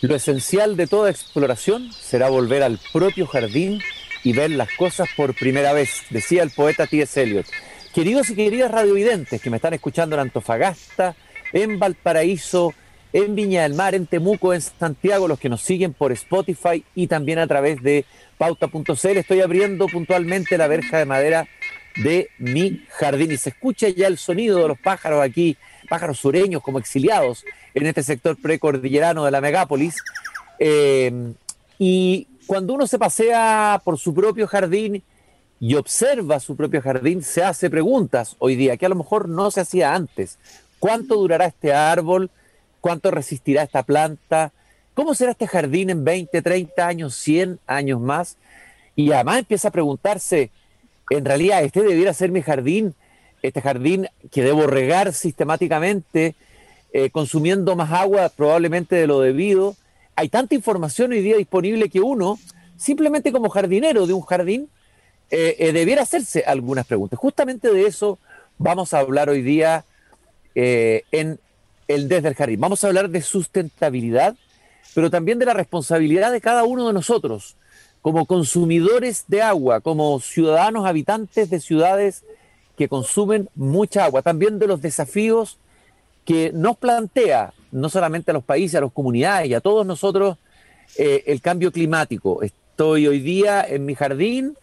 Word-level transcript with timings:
Lo 0.00 0.14
esencial 0.14 0.76
de 0.76 0.86
toda 0.86 1.10
exploración 1.10 1.92
será 1.92 2.28
volver 2.28 2.62
al 2.62 2.78
propio 2.92 3.26
jardín 3.26 3.80
y 4.22 4.32
ver 4.32 4.52
las 4.52 4.70
cosas 4.76 5.08
por 5.16 5.34
primera 5.34 5.72
vez, 5.72 6.04
decía 6.10 6.44
el 6.44 6.50
poeta 6.50 6.86
T.S. 6.86 7.20
Eliot. 7.20 7.46
Queridos 7.92 8.30
y 8.30 8.36
queridas 8.36 8.70
radiovidentes 8.70 9.42
que 9.42 9.50
me 9.50 9.56
están 9.56 9.74
escuchando 9.74 10.14
en 10.14 10.20
Antofagasta, 10.20 11.16
en 11.52 11.80
Valparaíso, 11.80 12.74
en 13.12 13.34
Viña 13.34 13.62
del 13.62 13.74
Mar, 13.74 13.96
en 13.96 14.06
Temuco, 14.06 14.54
en 14.54 14.60
Santiago, 14.60 15.26
los 15.26 15.40
que 15.40 15.48
nos 15.48 15.62
siguen 15.62 15.94
por 15.94 16.12
Spotify 16.12 16.84
y 16.94 17.08
también 17.08 17.40
a 17.40 17.48
través 17.48 17.82
de 17.82 18.04
pauta.cl, 18.36 19.16
estoy 19.16 19.40
abriendo 19.40 19.86
puntualmente 19.88 20.58
la 20.58 20.68
verja 20.68 20.98
de 20.98 21.06
madera 21.06 21.48
de 21.96 22.28
mi 22.38 22.84
jardín 22.90 23.32
y 23.32 23.36
se 23.36 23.48
escucha 23.48 23.88
ya 23.88 24.06
el 24.06 24.16
sonido 24.16 24.62
de 24.62 24.68
los 24.68 24.78
pájaros 24.78 25.20
aquí, 25.22 25.56
pájaros 25.88 26.20
sureños 26.20 26.62
como 26.62 26.78
exiliados 26.78 27.44
en 27.74 27.86
este 27.86 28.02
sector 28.02 28.36
precordillerano 28.40 29.24
de 29.24 29.30
la 29.30 29.40
megápolis. 29.40 29.96
Eh, 30.58 31.32
y 31.78 32.26
cuando 32.46 32.74
uno 32.74 32.86
se 32.86 32.98
pasea 32.98 33.80
por 33.84 33.98
su 33.98 34.14
propio 34.14 34.46
jardín 34.46 35.02
y 35.60 35.74
observa 35.74 36.40
su 36.40 36.56
propio 36.56 36.80
jardín, 36.80 37.22
se 37.22 37.42
hace 37.42 37.70
preguntas 37.70 38.36
hoy 38.38 38.56
día 38.56 38.76
que 38.76 38.86
a 38.86 38.88
lo 38.88 38.94
mejor 38.94 39.28
no 39.28 39.50
se 39.50 39.60
hacía 39.60 39.94
antes. 39.94 40.38
¿Cuánto 40.78 41.16
durará 41.16 41.46
este 41.46 41.72
árbol? 41.72 42.30
¿Cuánto 42.80 43.10
resistirá 43.10 43.64
esta 43.64 43.82
planta? 43.82 44.52
¿Cómo 44.94 45.14
será 45.14 45.32
este 45.32 45.46
jardín 45.46 45.90
en 45.90 46.04
20, 46.04 46.42
30 46.42 46.86
años, 46.86 47.14
100 47.16 47.60
años 47.66 48.00
más? 48.00 48.36
Y 48.96 49.12
además 49.12 49.38
empieza 49.38 49.68
a 49.68 49.72
preguntarse, 49.72 50.50
en 51.10 51.24
realidad, 51.24 51.62
este 51.62 51.82
debiera 51.82 52.12
ser 52.12 52.30
mi 52.30 52.42
jardín, 52.42 52.94
este 53.42 53.60
jardín 53.60 54.08
que 54.30 54.42
debo 54.42 54.66
regar 54.66 55.12
sistemáticamente, 55.12 56.34
eh, 56.92 57.10
consumiendo 57.10 57.76
más 57.76 57.92
agua 57.92 58.30
probablemente 58.30 58.96
de 58.96 59.06
lo 59.06 59.20
debido. 59.20 59.76
Hay 60.16 60.28
tanta 60.28 60.54
información 60.54 61.12
hoy 61.12 61.20
día 61.20 61.36
disponible 61.36 61.88
que 61.88 62.00
uno, 62.00 62.38
simplemente 62.76 63.30
como 63.30 63.50
jardinero 63.50 64.06
de 64.06 64.14
un 64.14 64.22
jardín, 64.22 64.68
eh, 65.30 65.56
eh, 65.58 65.72
debiera 65.72 66.02
hacerse 66.02 66.44
algunas 66.46 66.86
preguntas. 66.86 67.18
Justamente 67.18 67.70
de 67.70 67.86
eso 67.86 68.18
vamos 68.56 68.94
a 68.94 69.00
hablar 69.00 69.28
hoy 69.28 69.42
día 69.42 69.84
en 70.54 71.38
el 71.86 72.08
Desde 72.08 72.28
el 72.28 72.34
Jardín. 72.34 72.60
Vamos 72.60 72.82
a 72.82 72.88
hablar 72.88 73.10
de 73.10 73.22
sustentabilidad, 73.22 74.34
pero 74.92 75.08
también 75.08 75.38
de 75.38 75.46
la 75.46 75.54
responsabilidad 75.54 76.32
de 76.32 76.40
cada 76.40 76.64
uno 76.64 76.88
de 76.88 76.92
nosotros 76.92 77.56
como 78.02 78.26
consumidores 78.26 79.24
de 79.28 79.42
agua, 79.42 79.80
como 79.80 80.18
ciudadanos 80.20 80.86
habitantes 80.86 81.50
de 81.50 81.60
ciudades 81.60 82.24
que 82.76 82.88
consumen 82.88 83.48
mucha 83.54 84.04
agua, 84.04 84.22
también 84.22 84.58
de 84.58 84.66
los 84.66 84.80
desafíos 84.80 85.58
que 86.28 86.52
nos 86.52 86.76
plantea 86.76 87.54
no 87.72 87.88
solamente 87.88 88.32
a 88.32 88.34
los 88.34 88.44
países, 88.44 88.74
a 88.74 88.82
las 88.82 88.92
comunidades 88.92 89.48
y 89.48 89.54
a 89.54 89.62
todos 89.62 89.86
nosotros 89.86 90.36
eh, 90.98 91.24
el 91.26 91.40
cambio 91.40 91.72
climático. 91.72 92.42
Estoy 92.42 93.06
hoy 93.06 93.20
día 93.20 93.64
en 93.66 93.86
mi 93.86 93.94
jardín 93.94 94.54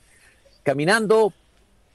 caminando 0.61 1.33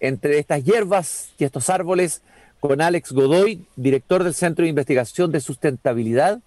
entre 0.00 0.40
estas 0.40 0.64
hierbas 0.64 1.28
y 1.38 1.44
estos 1.44 1.70
árboles 1.70 2.20
con 2.58 2.80
Alex 2.80 3.12
Godoy, 3.12 3.64
director 3.76 4.24
del 4.24 4.34
Centro 4.34 4.64
de 4.64 4.70
Investigación 4.70 5.30
de 5.30 5.40
Sustentabilidad 5.40 6.40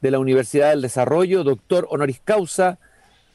de 0.00 0.10
la 0.12 0.20
Universidad 0.20 0.70
del 0.70 0.82
Desarrollo, 0.82 1.42
doctor 1.42 1.88
honoris 1.90 2.20
causa 2.24 2.78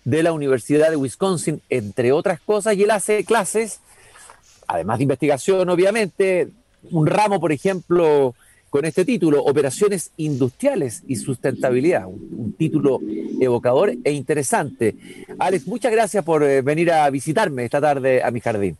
de 0.05 0.23
la 0.23 0.31
Universidad 0.31 0.89
de 0.89 0.95
Wisconsin, 0.95 1.61
entre 1.69 2.13
otras 2.13 2.39
cosas, 2.39 2.78
y 2.78 2.83
él 2.83 2.91
hace 2.91 3.25
clases, 3.25 3.81
además 4.67 5.00
de 5.00 5.03
investigación, 5.03 5.67
obviamente, 5.67 6.47
un 6.91 7.07
ramo, 7.07 7.41
por 7.41 7.52
ejemplo, 7.52 8.35
con 8.73 8.85
este 8.85 9.05
título, 9.05 9.43
Operaciones 9.43 10.09
Industriales 10.17 11.03
y 11.07 11.17
Sustentabilidad, 11.17 12.07
un, 12.07 12.55
título 12.57 12.99
evocador 13.39 13.93
e 14.03 14.11
interesante. 14.13 14.95
Alex, 15.38 15.67
muchas 15.67 15.91
gracias 15.91 16.25
por 16.25 16.41
eh, 16.41 16.63
venir 16.63 16.91
a 16.91 17.07
visitarme 17.11 17.66
esta 17.66 17.79
tarde 17.79 18.23
a 18.23 18.31
mi 18.31 18.39
jardín. 18.39 18.75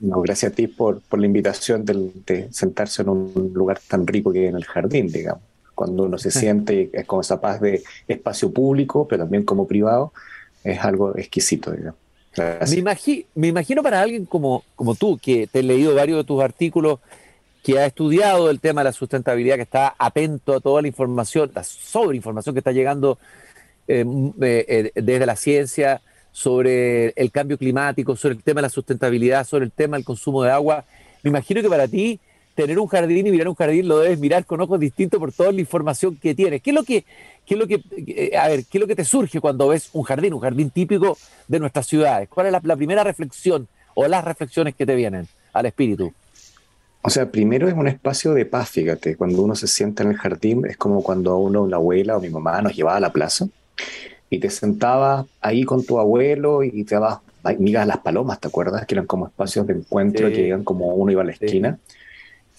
No, 0.00 0.20
gracias 0.22 0.50
a 0.50 0.54
ti 0.56 0.66
por, 0.66 1.02
la 1.12 1.24
invitación 1.24 1.84
de, 1.84 2.48
sentarse 2.50 3.02
en 3.02 3.10
un 3.10 3.52
lugar 3.54 3.78
tan 3.86 4.04
rico 4.08 4.32
que 4.32 4.48
en 4.48 4.56
el 4.56 4.64
jardín, 4.64 5.06
digamos 5.06 5.44
cuando 5.76 6.02
uno 6.02 6.18
se 6.18 6.32
siente 6.32 6.90
con 7.06 7.20
esa 7.20 7.40
paz 7.40 7.60
de 7.60 7.82
espacio 8.06 8.52
público, 8.52 9.06
pero 9.08 9.22
también 9.22 9.44
como 9.44 9.66
privado, 9.66 10.12
es 10.62 10.80
algo 10.80 11.16
exquisito. 11.16 11.72
Me, 12.36 12.96
me, 13.34 13.48
imagino 13.48 13.82
para 13.82 14.02
alguien 14.02 14.26
como, 14.26 14.62
como 14.76 14.94
tú, 14.94 15.16
que 15.16 15.46
te 15.46 15.60
he 15.60 15.62
leído 15.62 15.94
varios 15.94 16.18
de 16.18 16.24
tus 16.24 16.42
artículos, 16.42 16.98
que 17.62 17.78
ha 17.78 17.86
estudiado 17.86 18.50
el 18.50 18.60
tema 18.60 18.80
de 18.80 18.86
la 18.86 18.92
sustentabilidad, 18.92 19.56
que 19.56 19.62
está 19.62 19.94
atento 19.98 20.54
a 20.54 20.60
toda 20.60 20.82
la 20.82 20.88
información, 20.88 21.50
la 21.54 21.64
sobreinformación 21.64 22.54
que 22.54 22.60
está 22.60 22.72
llegando 22.72 23.18
eh, 23.86 24.04
eh, 24.40 24.92
eh, 24.94 25.02
desde 25.02 25.26
la 25.26 25.36
ciencia 25.36 26.00
sobre 26.32 27.08
el 27.16 27.30
cambio 27.32 27.58
climático, 27.58 28.14
sobre 28.16 28.36
el 28.36 28.42
tema 28.42 28.60
de 28.60 28.66
la 28.66 28.70
sustentabilidad, 28.70 29.44
sobre 29.44 29.64
el 29.64 29.72
tema 29.72 29.96
del 29.96 30.04
consumo 30.04 30.42
de 30.42 30.50
agua. 30.52 30.84
Me 31.22 31.30
imagino 31.30 31.60
que 31.60 31.68
para 31.68 31.88
ti 31.88 32.20
tener 32.54 32.78
un 32.78 32.86
jardín 32.86 33.26
y 33.26 33.30
mirar 33.30 33.48
un 33.48 33.54
jardín 33.54 33.88
lo 33.88 33.98
debes 33.98 34.18
mirar 34.18 34.44
con 34.46 34.60
ojos 34.60 34.78
distintos 34.78 35.18
por 35.18 35.32
toda 35.32 35.50
la 35.50 35.60
información 35.60 36.16
que 36.16 36.34
tienes. 36.34 36.62
¿Qué 36.62 36.70
es 36.70 36.74
lo 36.74 36.84
que, 36.84 37.04
qué 37.44 37.54
es 37.54 37.58
lo 37.58 37.66
que, 37.66 38.32
a 38.38 38.48
ver, 38.48 38.64
qué 38.64 38.78
es 38.78 38.80
lo 38.80 38.86
que 38.86 38.96
te 38.96 39.04
surge 39.04 39.40
cuando 39.40 39.68
ves 39.68 39.90
un 39.92 40.04
jardín, 40.04 40.34
un 40.34 40.40
jardín 40.40 40.70
típico 40.70 41.18
de 41.48 41.58
nuestras 41.58 41.86
ciudades? 41.86 42.28
¿Cuál 42.28 42.46
es 42.46 42.52
la, 42.62 42.76
primera 42.76 43.02
reflexión 43.02 43.66
o 43.94 44.06
las 44.06 44.24
reflexiones 44.24 44.74
que 44.76 44.86
te 44.86 44.94
vienen 44.94 45.26
al 45.52 45.66
espíritu? 45.66 46.12
O 47.02 47.10
sea, 47.10 47.30
primero 47.30 47.66
es 47.68 47.74
un 47.74 47.88
espacio 47.88 48.34
de 48.34 48.44
paz, 48.44 48.70
fíjate. 48.70 49.16
Cuando 49.16 49.42
uno 49.42 49.54
se 49.54 49.66
sienta 49.66 50.02
en 50.02 50.10
el 50.10 50.16
jardín, 50.16 50.66
es 50.66 50.76
como 50.76 51.02
cuando 51.02 51.32
a 51.32 51.38
uno, 51.38 51.66
la 51.66 51.76
abuela 51.76 52.16
o 52.16 52.20
mi 52.20 52.28
mamá 52.28 52.60
nos 52.60 52.76
llevaba 52.76 52.98
a 52.98 53.00
la 53.00 53.12
plaza 53.12 53.48
y 54.28 54.38
te 54.38 54.50
sentaba 54.50 55.26
ahí 55.40 55.64
con 55.64 55.84
tu 55.84 55.98
abuelo 55.98 56.62
y 56.62 56.84
te 56.84 56.94
dabas 56.94 57.20
migas 57.58 57.84
a 57.84 57.86
las 57.86 57.98
palomas, 57.98 58.38
¿te 58.38 58.48
acuerdas? 58.48 58.86
Que 58.86 58.94
eran 58.94 59.06
como 59.06 59.26
espacios 59.26 59.66
de 59.66 59.74
encuentro 59.74 60.28
que 60.28 60.46
iban 60.46 60.62
como 60.62 60.94
uno 60.94 61.10
iba 61.10 61.22
a 61.22 61.24
la 61.24 61.32
esquina. 61.32 61.78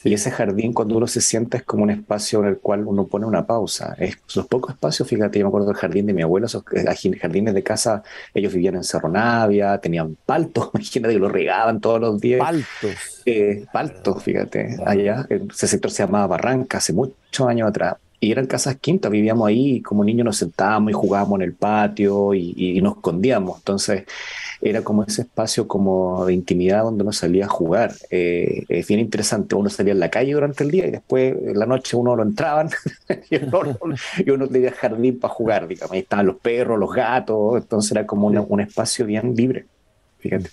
Y 0.03 0.13
ese 0.13 0.31
jardín, 0.31 0.73
cuando 0.73 0.97
uno 0.97 1.07
se 1.07 1.21
sienta, 1.21 1.57
es 1.57 1.63
como 1.63 1.83
un 1.83 1.91
espacio 1.91 2.39
en 2.39 2.47
el 2.47 2.57
cual 2.57 2.85
uno 2.85 3.05
pone 3.05 3.25
una 3.25 3.45
pausa. 3.45 3.95
Es, 3.99 4.17
los 4.35 4.47
pocos 4.47 4.71
espacios, 4.71 5.07
fíjate, 5.07 5.39
yo 5.39 5.45
me 5.45 5.49
acuerdo 5.49 5.67
del 5.67 5.77
jardín 5.77 6.07
de 6.07 6.13
mi 6.13 6.21
abuelo, 6.23 6.47
esos 6.47 6.63
eh, 6.73 7.15
jardines 7.19 7.53
de 7.53 7.63
casa, 7.63 8.03
ellos 8.33 8.53
vivían 8.53 8.75
en 8.75 8.83
Cerro 8.83 9.09
Navia, 9.09 9.77
tenían 9.77 10.17
paltos, 10.25 10.71
imagínate 10.73 11.13
que 11.13 11.19
lo 11.19 11.29
regaban 11.29 11.79
todos 11.79 12.01
los 12.01 12.19
días. 12.19 12.39
Paltos. 12.39 13.21
Eh, 13.25 13.65
paltos, 13.71 14.23
fíjate, 14.23 14.77
allá. 14.85 15.25
Ese 15.29 15.67
sector 15.67 15.91
se 15.91 16.03
llamaba 16.03 16.27
Barranca, 16.27 16.79
hace 16.79 16.93
muchos 16.93 17.47
años 17.47 17.69
atrás. 17.69 17.95
Y 18.21 18.31
eran 18.31 18.45
casas 18.45 18.77
quintas, 18.79 19.11
vivíamos 19.11 19.47
ahí, 19.47 19.77
y 19.77 19.81
como 19.81 20.03
niños 20.03 20.25
nos 20.25 20.37
sentábamos 20.37 20.91
y 20.91 20.93
jugábamos 20.93 21.39
en 21.39 21.41
el 21.41 21.53
patio 21.53 22.33
y, 22.33 22.53
y 22.55 22.81
nos 22.81 22.95
escondíamos. 22.97 23.57
Entonces, 23.57 24.05
era 24.61 24.83
como 24.83 25.03
ese 25.03 25.23
espacio 25.23 25.67
como 25.67 26.25
de 26.25 26.33
intimidad 26.33 26.83
donde 26.83 27.03
uno 27.03 27.11
salía 27.11 27.45
a 27.45 27.49
jugar. 27.49 27.93
Eh, 28.11 28.63
es 28.69 28.87
bien 28.87 28.99
interesante, 28.99 29.55
uno 29.55 29.69
salía 29.69 29.93
en 29.93 29.99
la 29.99 30.09
calle 30.09 30.33
durante 30.33 30.63
el 30.63 30.71
día 30.71 30.87
y 30.87 30.91
después 30.91 31.35
en 31.35 31.57
la 31.57 31.65
noche 31.65 31.97
uno 31.97 32.15
lo 32.15 32.23
entraban 32.23 32.69
y, 33.29 34.29
uno, 34.29 34.47
tenía 34.47 34.71
jardín 34.71 35.19
para 35.19 35.33
jugar, 35.33 35.67
digamos. 35.67 35.93
Ahí 35.93 35.99
estaban 35.99 36.27
los 36.27 36.37
perros, 36.37 36.79
los 36.79 36.93
gatos, 36.93 37.57
entonces 37.57 37.91
era 37.91 38.05
como 38.05 38.27
un 38.27 38.61
espacio 38.61 39.05
bien 39.05 39.35
libre, 39.35 39.65
fíjate. 40.19 40.49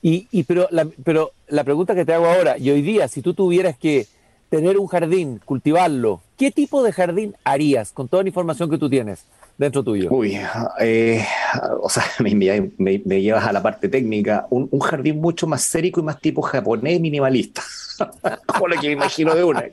Y, 0.00 0.28
y 0.30 0.44
pero, 0.44 0.68
la, 0.70 0.86
pero 1.04 1.32
la 1.48 1.64
pregunta 1.64 1.94
que 1.94 2.04
te 2.04 2.14
hago 2.14 2.26
ahora, 2.26 2.56
y 2.56 2.70
hoy 2.70 2.82
día, 2.82 3.08
si 3.08 3.20
tú 3.20 3.34
tuvieras 3.34 3.76
que 3.76 4.06
tener 4.48 4.78
un 4.78 4.86
jardín, 4.86 5.40
cultivarlo, 5.44 6.20
¿qué 6.36 6.50
tipo 6.50 6.82
de 6.82 6.92
jardín 6.92 7.34
harías 7.44 7.92
con 7.92 8.08
toda 8.08 8.22
la 8.22 8.28
información 8.28 8.70
que 8.70 8.78
tú 8.78 8.88
tienes? 8.88 9.26
dentro 9.56 9.82
tuyo? 9.82 10.08
Uy, 10.10 10.38
eh, 10.80 11.24
o 11.82 11.88
sea, 11.88 12.04
me, 12.20 13.20
llevas 13.20 13.46
a 13.46 13.52
la 13.52 13.62
parte 13.62 13.88
técnica. 13.88 14.46
Un, 14.50 14.68
jardín 14.80 15.20
mucho 15.20 15.46
más 15.46 15.62
sérico 15.62 16.00
y 16.00 16.04
más 16.04 16.20
tipo 16.20 16.42
japonés 16.42 17.00
minimalista. 17.00 17.62
Como 18.46 18.68
lo 18.68 18.80
que 18.80 18.88
me 18.88 18.94
imagino 18.94 19.34
de 19.34 19.44
una. 19.44 19.64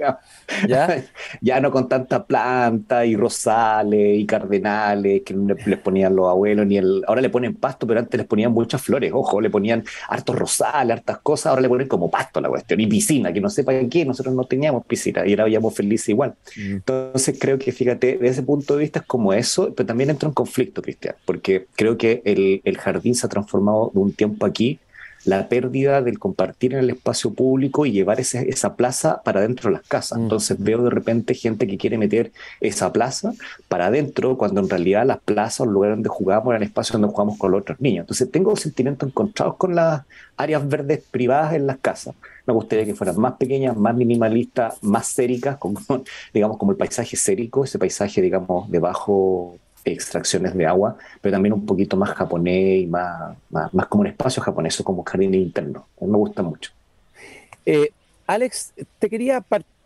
¿Ya? 0.67 1.03
ya 1.41 1.59
no 1.59 1.71
con 1.71 1.89
tanta 1.89 2.23
planta 2.23 3.03
y 3.05 3.15
rosales 3.15 4.19
y 4.19 4.25
cardenales 4.27 5.23
que 5.25 5.33
les 5.33 5.79
ponían 5.79 6.15
los 6.15 6.29
abuelos, 6.29 6.67
ni 6.67 6.77
el. 6.77 7.03
Ahora 7.07 7.21
le 7.21 7.29
ponen 7.29 7.55
pasto, 7.55 7.87
pero 7.87 7.99
antes 7.99 8.17
les 8.17 8.27
ponían 8.27 8.51
muchas 8.51 8.81
flores. 8.81 9.11
Ojo, 9.13 9.41
le 9.41 9.49
ponían 9.49 9.83
hartos 10.07 10.35
rosales, 10.35 10.97
hartas 10.97 11.17
cosas. 11.19 11.47
Ahora 11.47 11.61
le 11.61 11.69
ponen 11.69 11.87
como 11.87 12.11
pasto 12.11 12.39
a 12.39 12.41
la 12.43 12.49
cuestión. 12.49 12.79
Y 12.79 12.87
piscina, 12.87 13.33
que 13.33 13.41
no 13.41 13.49
sepa 13.49 13.73
qué. 13.89 14.05
Nosotros 14.05 14.35
no 14.35 14.43
teníamos 14.43 14.85
piscina 14.85 15.25
y 15.25 15.33
habíamos 15.39 15.73
felices 15.73 16.09
igual. 16.09 16.35
Mm. 16.55 16.71
Entonces 16.73 17.37
creo 17.39 17.57
que, 17.57 17.71
fíjate, 17.71 18.13
desde 18.13 18.27
ese 18.27 18.43
punto 18.43 18.75
de 18.75 18.81
vista 18.81 18.99
es 18.99 19.05
como 19.05 19.33
eso, 19.33 19.73
pero 19.75 19.87
también 19.87 20.11
entra 20.11 20.27
en 20.27 20.33
conflicto, 20.33 20.81
Cristian, 20.81 21.15
porque 21.25 21.67
creo 21.75 21.97
que 21.97 22.21
el, 22.25 22.61
el 22.63 22.77
jardín 22.77 23.15
se 23.15 23.25
ha 23.25 23.29
transformado 23.29 23.91
de 23.93 23.99
un 23.99 24.13
tiempo 24.13 24.45
aquí 24.45 24.79
la 25.23 25.47
pérdida 25.49 26.01
del 26.01 26.19
compartir 26.19 26.73
en 26.73 26.79
el 26.79 26.89
espacio 26.89 27.33
público 27.33 27.85
y 27.85 27.91
llevar 27.91 28.19
esa 28.19 28.75
plaza 28.75 29.21
para 29.23 29.41
dentro 29.41 29.69
de 29.69 29.77
las 29.77 29.87
casas. 29.87 30.17
Mm. 30.17 30.23
Entonces 30.23 30.57
veo 30.59 30.83
de 30.83 30.89
repente 30.89 31.33
gente 31.33 31.67
que 31.67 31.77
quiere 31.77 31.97
meter 31.97 32.31
esa 32.59 32.91
plaza 32.91 33.33
para 33.67 33.87
adentro, 33.87 34.37
cuando 34.37 34.61
en 34.61 34.69
realidad 34.69 35.05
las 35.05 35.19
plazas, 35.19 35.65
los 35.67 35.73
lugares 35.73 35.97
donde 35.97 36.09
jugamos, 36.09 36.51
eran 36.51 36.63
espacios 36.63 36.93
donde 36.93 37.13
jugamos 37.13 37.37
con 37.37 37.51
los 37.51 37.61
otros 37.61 37.79
niños. 37.79 38.03
Entonces 38.03 38.31
tengo 38.31 38.55
sentimientos 38.55 39.09
encontrados 39.09 39.55
con 39.57 39.75
las 39.75 40.03
áreas 40.37 40.67
verdes 40.67 41.03
privadas 41.11 41.53
en 41.53 41.67
las 41.67 41.77
casas. 41.77 42.15
Me 42.47 42.53
gustaría 42.53 42.85
que 42.85 42.95
fueran 42.95 43.19
más 43.19 43.33
pequeñas, 43.33 43.77
más 43.77 43.95
minimalistas, 43.95 44.81
más 44.81 45.07
séricas, 45.07 45.57
como, 45.57 45.79
digamos, 46.33 46.57
como 46.57 46.71
el 46.71 46.77
paisaje 46.77 47.15
sérico, 47.15 47.63
ese 47.63 47.77
paisaje, 47.77 48.21
digamos, 48.21 48.69
de 48.71 48.79
bajo 48.79 49.57
extracciones 49.85 50.53
de 50.55 50.65
agua, 50.65 50.97
pero 51.21 51.33
también 51.33 51.53
un 51.53 51.65
poquito 51.65 51.97
más 51.97 52.11
japonés 52.11 52.83
y 52.83 52.87
más, 52.87 53.35
más, 53.49 53.87
como 53.87 54.01
un 54.01 54.07
espacio 54.07 54.41
japonés 54.41 54.79
o 54.79 54.83
como 54.83 55.03
jardín 55.03 55.33
interno. 55.33 55.87
Me 55.99 56.17
gusta 56.17 56.41
mucho. 56.41 56.71
Eh, 57.65 57.91
Alex, 58.27 58.73
te 58.99 59.09
quería 59.09 59.43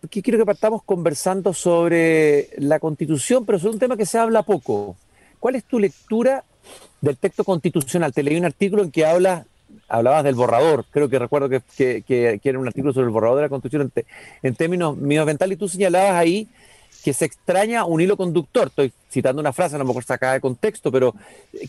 que 0.10 0.22
quiero 0.22 0.40
que 0.40 0.46
partamos 0.46 0.84
conversando 0.84 1.54
sobre 1.54 2.50
la 2.58 2.80
constitución, 2.80 3.46
pero 3.46 3.60
sobre 3.60 3.74
un 3.74 3.80
tema 3.80 3.98
que 3.98 4.06
se 4.06 4.18
habla 4.18 4.44
poco. 4.44 4.96
¿Cuál 5.40 5.56
es 5.56 5.64
tu 5.64 5.80
lectura 5.80 6.44
del 7.02 7.18
texto 7.18 7.44
constitucional? 7.44 8.14
Te 8.14 8.24
leí 8.24 8.38
un 8.38 8.46
artículo 8.46 8.84
en 8.84 8.92
que 8.92 9.06
habla, 9.06 9.46
hablabas 9.88 10.24
del 10.24 10.36
borrador, 10.36 10.86
creo 10.92 11.10
que 11.10 11.20
recuerdo 11.20 11.50
que, 11.50 11.62
que, 11.78 12.04
que, 12.42 12.50
era 12.50 12.60
un 12.60 12.68
artículo 12.68 12.94
sobre 12.94 13.08
el 13.08 13.12
borrador 13.12 13.38
de 13.38 13.44
la 13.44 13.50
constitución 13.50 13.92
en, 13.96 14.06
en 14.44 14.56
términos 14.56 14.98
medioambientales 14.98 15.56
y 15.56 15.60
tú 15.60 15.68
señalabas 15.68 16.14
ahí 16.14 16.48
que 17.06 17.14
se 17.14 17.26
extraña 17.26 17.86
un 17.86 18.02
hilo 18.02 18.18
conductor. 18.18 18.70
Estoy 18.70 18.92
citando 19.12 19.40
una 19.40 19.54
frase, 19.54 19.76
a 19.76 19.78
lo 19.78 19.86
mejor 19.86 20.04
sacada 20.04 20.34
de 20.34 20.42
contexto, 20.42 20.92
pero 20.92 21.14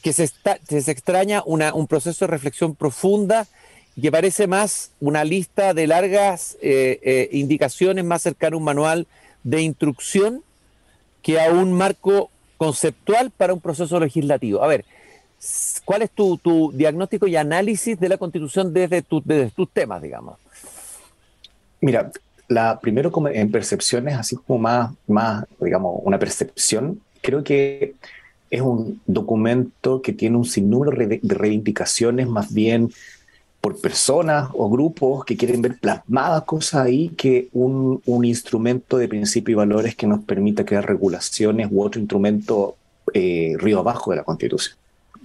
que 0.02 0.14
se, 0.14 0.24
está, 0.24 0.58
se 0.66 0.90
extraña 0.90 1.42
un 1.44 1.86
proceso 1.86 2.24
de 2.24 2.30
reflexión 2.30 2.74
profunda 2.74 3.46
y 3.94 4.00
que 4.00 4.10
parece 4.10 4.46
más 4.46 4.92
una 4.98 5.24
lista 5.24 5.74
de 5.74 5.88
largas 5.88 6.56
eh, 6.62 7.00
eh, 7.02 7.28
indicaciones 7.32 8.02
más 8.02 8.22
cercana 8.22 8.54
a 8.54 8.56
un 8.56 8.64
manual 8.64 9.06
de 9.44 9.60
instrucción 9.60 10.42
que 11.20 11.38
a 11.38 11.50
un 11.50 11.70
marco 11.74 12.30
conceptual 12.56 13.30
para 13.30 13.52
un 13.52 13.60
proceso 13.60 14.00
legislativo. 14.00 14.64
A 14.64 14.68
ver, 14.68 14.86
¿cuál 15.84 16.00
es 16.00 16.12
tu, 16.12 16.72
diagnóstico 16.72 17.26
y 17.26 17.36
análisis 17.36 18.00
de 18.00 18.08
la 18.08 18.16
Constitución 18.16 18.72
desde, 18.72 19.04
desde 19.22 19.50
tus 19.50 19.70
temas, 19.70 20.00
digamos? 20.00 20.38
Mira, 21.82 22.10
la 22.48 22.80
primero 22.80 23.10
como 23.10 23.28
en 23.28 23.50
percepciones, 23.50 24.14
así 24.14 24.36
como 24.36 24.58
más, 24.58 24.92
más, 25.06 25.44
digamos, 25.60 26.00
una 26.04 26.18
percepción, 26.18 27.00
creo 27.22 27.42
que 27.42 27.94
es 28.50 28.60
un 28.60 29.00
documento 29.06 30.00
que 30.02 30.12
tiene 30.12 30.36
un 30.36 30.44
sinnúmero 30.44 30.96
de 30.96 31.20
reivindicaciones 31.22 32.28
más 32.28 32.52
bien 32.52 32.90
por 33.60 33.80
personas 33.80 34.48
o 34.54 34.70
grupos 34.70 35.24
que 35.24 35.36
quieren 35.36 35.60
ver 35.60 35.78
plasmadas 35.80 36.44
cosas 36.44 36.86
ahí 36.86 37.08
que 37.10 37.48
un, 37.52 38.00
un 38.06 38.24
instrumento 38.24 38.96
de 38.96 39.08
principios 39.08 39.54
y 39.54 39.56
valores 39.56 39.96
que 39.96 40.06
nos 40.06 40.20
permita 40.24 40.64
crear 40.64 40.86
regulaciones 40.86 41.68
u 41.70 41.82
otro 41.82 42.00
instrumento 42.00 42.76
eh, 43.12 43.54
río 43.58 43.80
abajo 43.80 44.12
de 44.12 44.18
la 44.18 44.24
Constitución. 44.24 44.76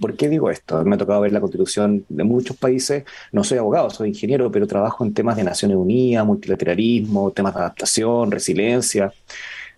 ¿Por 0.02 0.16
qué 0.16 0.28
digo 0.28 0.50
esto? 0.50 0.84
Me 0.84 0.96
ha 0.96 0.98
tocado 0.98 1.20
ver 1.20 1.32
la 1.32 1.40
constitución 1.40 2.04
de 2.08 2.24
muchos 2.24 2.56
países. 2.56 3.04
No 3.30 3.44
soy 3.44 3.58
abogado, 3.58 3.88
soy 3.88 4.08
ingeniero, 4.08 4.50
pero 4.50 4.66
trabajo 4.66 5.04
en 5.04 5.14
temas 5.14 5.36
de 5.36 5.44
Naciones 5.44 5.76
Unidas, 5.76 6.26
multilateralismo, 6.26 7.30
temas 7.30 7.54
de 7.54 7.60
adaptación, 7.60 8.32
resiliencia. 8.32 9.12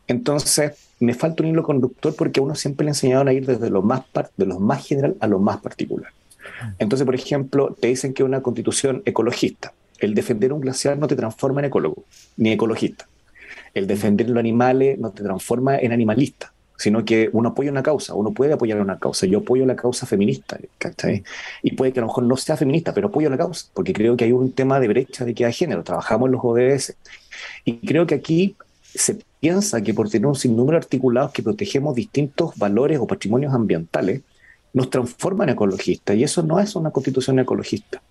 Entonces, 0.07 0.73
me 0.99 1.13
falta 1.13 1.43
un 1.43 1.51
hilo 1.51 1.63
conductor 1.63 2.17
porque 2.17 2.41
a 2.41 2.43
uno 2.43 2.55
siempre 2.55 2.87
le 2.87 2.93
enseñaron 2.93 3.29
a 3.29 3.35
ir 3.35 3.45
desde 3.45 3.69
lo 3.69 3.83
más, 3.83 4.05
de 4.39 4.47
lo 4.47 4.59
más 4.59 4.87
general 4.87 5.15
a 5.21 5.27
lo 5.27 5.39
más 5.41 5.59
particular. 5.59 6.11
Entonces, 6.79 7.05
por 7.05 7.15
ejemplo, 7.15 7.77
te 7.79 7.89
dicen 7.89 8.15
que 8.15 8.25
una 8.25 8.41
constitución 8.41 9.03
ecologista. 9.05 9.75
El 9.99 10.15
defender 10.15 10.55
un 10.55 10.63
glaciar 10.63 10.97
no 10.97 11.07
te 11.07 11.17
transforma 11.17 11.61
en 11.61 11.67
ecólogo, 11.67 12.05
ni 12.39 12.51
ecologista. 12.51 13.07
El 13.75 13.87
defender 13.87 14.31
los 14.31 14.39
animales 14.39 14.99
no 14.99 15.11
te 15.11 15.23
transforma 15.23 15.77
en 15.77 15.93
animalista 15.93 16.54
sino 16.85 17.03
que 17.03 17.31
uno 17.33 17.49
apoya 17.49 17.71
una 17.71 17.83
causa, 17.83 18.13
uno 18.13 18.33
puede 18.35 18.53
apoyar 18.53 18.79
una 18.79 18.99
causa. 18.99 19.25
Yo 19.25 19.39
apoyo 19.39 19.65
la 19.65 19.75
causa 19.75 20.05
feminista, 20.05 20.59
¿cachai? 20.77 21.25
Y 21.63 21.73
puede 21.73 21.95
que 21.95 22.01
a 22.01 22.03
lo 22.03 22.09
mejor 22.09 22.25
no 22.25 22.37
sea 22.37 22.59
feminista, 22.59 22.93
pero 22.93 23.09
apoyo 23.09 23.31
la 23.31 23.39
causa, 23.39 23.69
porque 23.73 23.95
creo 23.95 24.19
que 24.19 24.25
hay 24.25 24.33
un 24.33 24.53
tema 24.53 24.79
de 24.81 24.89
brecha 24.89 25.25
de 25.25 25.31
equidad 25.31 25.49
de 25.49 25.55
género. 25.55 25.83
Trabajamos 25.83 26.27
en 26.27 26.33
los 26.33 26.43
ODS. 26.45 26.95
Y 27.65 27.87
creo 27.87 28.07
que 28.07 28.17
aquí 28.17 28.55
se 28.83 29.19
piensa 29.41 29.81
que 29.81 29.95
por 29.95 30.11
tener 30.11 30.27
un 30.27 30.35
sinnúmero 30.35 30.73
de 30.73 30.85
articulados 30.85 31.33
que 31.33 31.43
protegemos 31.43 31.95
distintos 31.95 32.55
valores 32.57 32.99
o 33.01 33.07
patrimonios 33.07 33.55
ambientales, 33.55 34.21
nos 34.75 34.91
transforman 34.91 35.49
en 35.49 35.55
ecologistas. 35.55 36.17
Y 36.17 36.23
eso 36.23 36.43
no 36.43 36.61
es 36.61 36.77
una 36.77 36.91
constitución 36.91 37.39
ecologista. 37.39 38.03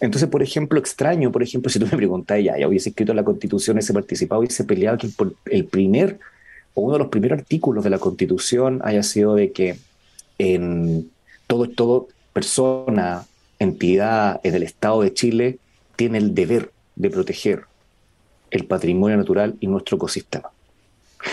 Entonces, 0.00 0.28
por 0.28 0.42
ejemplo, 0.42 0.78
extraño, 0.78 1.32
por 1.32 1.42
ejemplo, 1.42 1.70
si 1.70 1.78
tú 1.78 1.86
me 1.86 1.96
preguntas, 1.96 2.38
ya, 2.44 2.68
hubiese 2.68 2.90
escrito 2.90 3.14
la 3.14 3.24
constitución, 3.24 3.78
ese 3.78 3.94
participado, 3.94 4.40
hubiese 4.40 4.64
peleado 4.64 4.98
que 4.98 5.08
por 5.08 5.34
el 5.46 5.64
primer 5.64 6.18
uno 6.80 6.94
de 6.94 6.98
los 7.00 7.08
primeros 7.08 7.38
artículos 7.38 7.84
de 7.84 7.90
la 7.90 7.98
Constitución 7.98 8.80
haya 8.84 9.02
sido 9.02 9.34
de 9.34 9.52
que 9.52 9.78
en 10.38 11.10
todo, 11.46 11.68
todo 11.68 12.08
persona, 12.32 13.26
entidad 13.58 14.40
en 14.44 14.54
el 14.54 14.62
Estado 14.62 15.02
de 15.02 15.12
Chile 15.12 15.58
tiene 15.96 16.18
el 16.18 16.34
deber 16.34 16.70
de 16.96 17.10
proteger 17.10 17.64
el 18.50 18.66
patrimonio 18.66 19.16
natural 19.16 19.56
y 19.60 19.66
nuestro 19.66 19.96
ecosistema. 19.96 20.50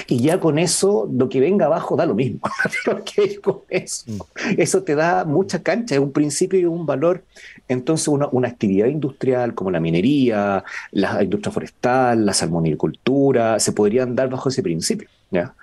Y 0.08 0.20
ya 0.20 0.40
con 0.40 0.58
eso, 0.58 1.08
lo 1.12 1.30
que 1.30 1.40
venga 1.40 1.68
abajo 1.68 1.96
da 1.96 2.06
lo 2.06 2.16
mismo. 2.16 2.42
eso, 3.70 4.06
mm. 4.08 4.20
eso 4.58 4.84
te 4.84 4.96
da 4.96 5.26
mucha 5.26 5.62
cancha, 5.62 5.96
es 5.96 6.02
un 6.02 6.12
principio 6.12 6.60
y 6.60 6.66
un 6.66 6.86
valor. 6.86 7.24
Entonces, 7.68 8.08
una, 8.08 8.28
una 8.32 8.48
actividad 8.48 8.88
industrial 8.88 9.54
como 9.54 9.72
la 9.72 9.80
minería, 9.80 10.64
la 10.92 11.24
industria 11.24 11.52
forestal, 11.52 12.26
la 12.26 12.34
salmonicultura, 12.34 13.60
se 13.60 13.72
podrían 13.72 14.16
dar 14.16 14.30
bajo 14.30 14.50
ese 14.50 14.64
principio. 14.64 15.08
¿Ya? 15.36 15.54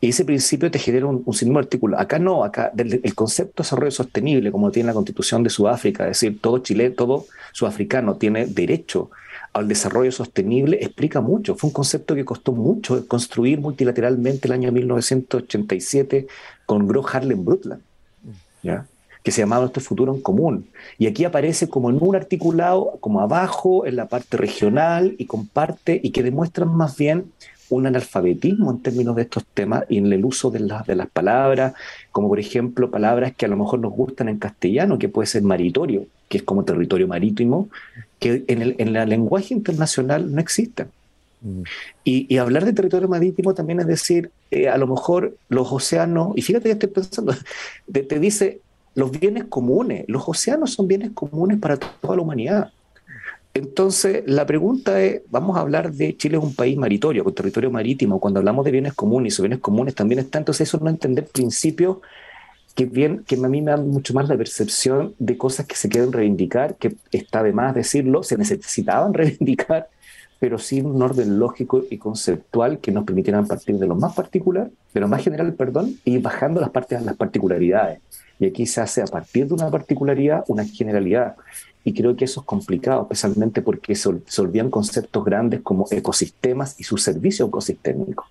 Y 0.00 0.08
ese 0.08 0.24
principio 0.24 0.70
te 0.70 0.78
genera 0.78 1.06
un, 1.06 1.22
un 1.24 1.34
sinnúmero. 1.34 1.68
Acá 1.98 2.18
no, 2.18 2.44
acá 2.44 2.72
el 2.76 3.14
concepto 3.14 3.62
de 3.62 3.66
desarrollo 3.66 3.90
sostenible, 3.90 4.50
como 4.50 4.70
tiene 4.70 4.88
la 4.88 4.94
constitución 4.94 5.42
de 5.42 5.50
Sudáfrica, 5.50 6.04
es 6.04 6.20
decir, 6.20 6.40
todo 6.40 6.58
Chile, 6.58 6.90
todo 6.90 7.26
sudafricano 7.52 8.16
tiene 8.16 8.46
derecho 8.46 9.10
al 9.52 9.68
desarrollo 9.68 10.12
sostenible 10.12 10.78
explica 10.80 11.20
mucho. 11.20 11.54
Fue 11.54 11.68
un 11.68 11.74
concepto 11.74 12.14
que 12.14 12.24
costó 12.24 12.52
mucho 12.52 13.06
construir 13.06 13.60
multilateralmente 13.60 14.48
el 14.48 14.52
año 14.52 14.72
1987 14.72 16.26
con 16.66 16.86
Gro 16.86 17.04
Harlem 17.06 17.44
Brundtland, 17.44 17.82
que 19.22 19.32
se 19.32 19.42
llamaba 19.42 19.62
Nuestro 19.62 19.82
Futuro 19.82 20.14
en 20.14 20.20
Común. 20.20 20.68
Y 20.98 21.06
aquí 21.06 21.24
aparece 21.24 21.68
como 21.68 21.90
en 21.90 21.98
un 22.00 22.14
articulado, 22.14 22.98
como 23.00 23.20
abajo, 23.20 23.86
en 23.86 23.96
la 23.96 24.06
parte 24.06 24.36
regional, 24.36 25.14
y 25.18 25.26
comparte, 25.26 26.00
y 26.02 26.10
que 26.10 26.22
demuestran 26.22 26.74
más 26.74 26.96
bien 26.96 27.32
un 27.70 27.86
analfabetismo 27.86 28.70
en 28.70 28.80
términos 28.80 29.16
de 29.16 29.22
estos 29.22 29.44
temas 29.54 29.84
y 29.88 29.98
en 29.98 30.12
el 30.12 30.24
uso 30.24 30.50
de, 30.50 30.60
las 30.60 30.86
de 30.86 30.96
las 30.96 31.08
palabras, 31.08 31.74
como 32.12 32.28
por 32.28 32.40
ejemplo 32.40 32.90
palabras 32.90 33.34
que 33.36 33.46
a 33.46 33.48
lo 33.48 33.56
mejor 33.56 33.80
nos 33.80 33.92
gustan 33.92 34.28
en 34.28 34.38
castellano, 34.38 34.98
que 34.98 35.08
puede 35.08 35.26
ser 35.26 35.42
maritorio, 35.42 36.06
que 36.28 36.38
es 36.38 36.44
como 36.44 36.64
territorio 36.64 37.08
marítimo, 37.08 37.68
que 38.18 38.44
en 38.48 38.62
el, 38.62 38.74
en 38.78 38.92
lenguaje 39.08 39.54
internacional 39.54 40.34
no 40.34 40.40
existen. 40.40 40.88
Mm. 41.40 41.62
Y, 42.04 42.36
hablar 42.38 42.64
de 42.64 42.72
territorio 42.72 43.08
marítimo 43.08 43.54
también 43.54 43.80
es 43.80 43.86
decir, 43.86 44.30
eh, 44.50 44.68
a 44.68 44.76
lo 44.76 44.86
mejor 44.86 45.36
los 45.48 45.70
océanos, 45.70 46.32
y 46.36 46.42
fíjate 46.42 46.64
que 46.64 46.72
estoy 46.72 46.88
pensando, 46.88 47.34
te, 47.92 48.02
te, 48.02 48.18
dice 48.18 48.60
los 48.94 49.12
bienes 49.12 49.44
comunes, 49.44 50.04
los 50.08 50.28
océanos 50.28 50.72
son 50.72 50.88
bienes 50.88 51.10
comunes 51.12 51.58
para 51.58 51.76
toda 51.76 52.16
la 52.16 52.22
humanidad. 52.22 52.72
Entonces, 53.58 54.22
la 54.26 54.46
pregunta 54.46 55.02
es, 55.02 55.22
vamos 55.30 55.56
a 55.56 55.60
hablar 55.60 55.92
de 55.92 56.16
Chile 56.16 56.38
es 56.38 56.44
un 56.44 56.54
país 56.54 56.76
maritorio, 56.76 57.24
con 57.24 57.34
territorio 57.34 57.72
marítimo, 57.72 58.20
cuando 58.20 58.38
hablamos 58.38 58.64
de 58.64 58.70
bienes 58.70 58.94
comunes, 58.94 59.32
esos 59.32 59.42
bienes 59.42 59.58
comunes 59.58 59.96
también 59.96 60.20
está, 60.20 60.38
entonces 60.38 60.68
eso 60.68 60.78
no 60.80 60.88
entender 60.88 61.26
principios 61.26 61.98
que, 62.76 62.86
bien, 62.86 63.24
que 63.26 63.34
a 63.34 63.48
mí 63.48 63.60
me 63.60 63.72
da 63.72 63.76
mucho 63.76 64.14
más 64.14 64.28
la 64.28 64.36
percepción 64.36 65.12
de 65.18 65.36
cosas 65.36 65.66
que 65.66 65.74
se 65.74 65.88
quieren 65.88 66.12
reivindicar, 66.12 66.76
que 66.76 66.94
está 67.10 67.42
de 67.42 67.52
más 67.52 67.74
decirlo, 67.74 68.22
se 68.22 68.38
necesitaban 68.38 69.12
reivindicar, 69.20 69.88
pero 70.38 70.58
sin 70.58 70.86
un 70.86 71.02
orden 71.02 71.40
lógico 71.40 71.84
y 71.90 71.98
conceptual 71.98 72.78
que 72.78 72.92
nos 72.92 73.04
permitieran 73.04 73.48
partir 73.48 73.76
de 73.76 73.88
lo 73.88 73.96
más 73.96 74.14
particular, 74.14 74.70
de 74.94 75.00
lo 75.00 75.08
más 75.08 75.24
general, 75.24 75.54
perdón, 75.54 75.96
y 76.04 76.18
bajando 76.18 76.60
las 76.60 76.70
partes 76.70 77.02
las 77.02 77.16
particularidades. 77.16 77.98
Y 78.38 78.46
aquí 78.46 78.66
se 78.66 78.80
hace 78.80 79.02
a 79.02 79.06
partir 79.06 79.48
de 79.48 79.54
una 79.54 79.68
particularidad 79.68 80.44
una 80.46 80.64
generalidad. 80.64 81.34
Y 81.84 81.94
creo 81.94 82.16
que 82.16 82.24
eso 82.24 82.40
es 82.40 82.46
complicado, 82.46 83.02
especialmente 83.02 83.62
porque 83.62 83.94
se, 83.94 84.08
olvidan 84.08 84.70
conceptos 84.70 85.24
grandes 85.24 85.60
como 85.62 85.86
ecosistemas 85.90 86.78
y 86.78 86.84
su 86.84 86.98
servicio 86.98 87.46
ecosistémico. 87.46 88.26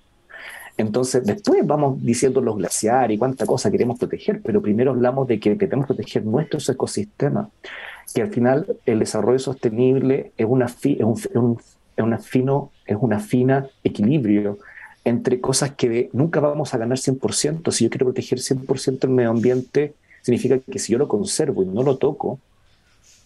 Entonces, 0.78 1.26
después 1.26 1.66
vamos 1.66 2.04
diciendo 2.04 2.40
los 2.40 2.58
glaciares 2.58 3.16
y 3.16 3.18
cuánta 3.18 3.48
cosa 3.48 3.72
queremos 3.72 3.98
proteger, 3.98 4.42
pero 4.44 4.62
primero 4.62 4.92
hablamos 4.92 5.28
de 5.28 5.40
que 5.40 5.58
queremos 5.58 5.88
proteger 5.88 6.24
nuestros 6.24 6.70
ecosistemas, 6.70 7.48
que 8.14 8.22
al 8.22 8.32
final 8.32 8.78
el 8.86 9.00
desarrollo 9.00 9.40
sostenible 9.40 10.32
es, 10.38 10.46
una 10.48 10.66
es, 10.66 11.36
un, 11.36 11.60
una 11.98 12.20
fino, 12.20 12.72
es 12.86 12.98
una 13.00 13.20
fina 13.20 13.68
equilibrio 13.84 14.60
entre 15.04 15.40
cosas 15.40 15.72
que 15.72 16.10
nunca 16.14 16.42
vamos 16.42 16.74
a 16.74 16.78
ganar 16.78 16.98
100%. 16.98 17.72
Si 17.72 17.86
yo 17.86 17.90
quiero 17.90 18.08
proteger 18.08 18.40
100% 18.40 19.06
el 19.06 19.10
medio 19.10 19.30
ambiente, 19.32 19.94
significa 20.22 20.60
que 20.60 20.80
si 20.80 20.92
yo 20.92 21.00
lo 21.00 21.08
conservo 21.08 21.64
y 21.64 21.66
no 21.66 21.82
lo 21.82 21.98
toco, 21.98 22.40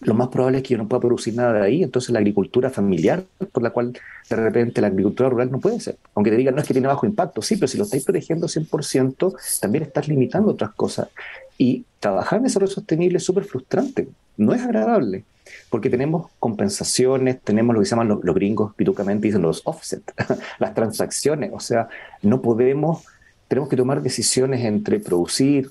lo 0.02 0.14
más 0.14 0.28
probable 0.28 0.58
es 0.58 0.64
que 0.64 0.70
yo 0.70 0.78
no 0.78 0.88
pueda 0.88 1.00
producir 1.00 1.34
nada 1.34 1.52
de 1.52 1.62
ahí, 1.62 1.82
entonces 1.82 2.10
la 2.10 2.18
agricultura 2.18 2.70
familiar, 2.70 3.24
por 3.52 3.62
la 3.62 3.70
cual 3.70 3.92
de 4.28 4.36
repente 4.36 4.80
la 4.80 4.88
agricultura 4.88 5.28
rural 5.28 5.50
no 5.50 5.60
puede 5.60 5.80
ser. 5.80 5.96
Aunque 6.14 6.30
te 6.30 6.36
digan, 6.36 6.54
no 6.54 6.60
es 6.60 6.66
que 6.66 6.74
tiene 6.74 6.88
bajo 6.88 7.06
impacto, 7.06 7.40
sí, 7.40 7.56
pero 7.56 7.68
si 7.68 7.78
lo 7.78 7.84
estáis 7.84 8.04
protegiendo 8.04 8.48
100%, 8.48 9.34
también 9.60 9.84
estás 9.84 10.08
limitando 10.08 10.50
otras 10.50 10.72
cosas. 10.72 11.08
Y 11.56 11.84
trabajar 12.00 12.38
en 12.38 12.44
desarrollo 12.44 12.72
sostenible 12.72 13.18
es 13.18 13.24
súper 13.24 13.44
frustrante, 13.44 14.08
no 14.36 14.52
es 14.52 14.62
agradable, 14.62 15.24
porque 15.70 15.88
tenemos 15.88 16.30
compensaciones, 16.40 17.40
tenemos 17.40 17.74
lo 17.74 17.80
que 17.80 17.86
se 17.86 17.90
llaman 17.90 18.08
los, 18.08 18.34
gringos, 18.34 18.74
pitucamente 18.74 19.28
dicen 19.28 19.42
los 19.42 19.62
offset, 19.64 20.02
las 20.58 20.74
transacciones, 20.74 21.52
o 21.54 21.60
sea, 21.60 21.88
no 22.22 22.42
podemos, 22.42 23.04
tenemos 23.46 23.68
que 23.68 23.76
tomar 23.76 24.02
decisiones 24.02 24.64
entre 24.64 24.98
producir, 24.98 25.70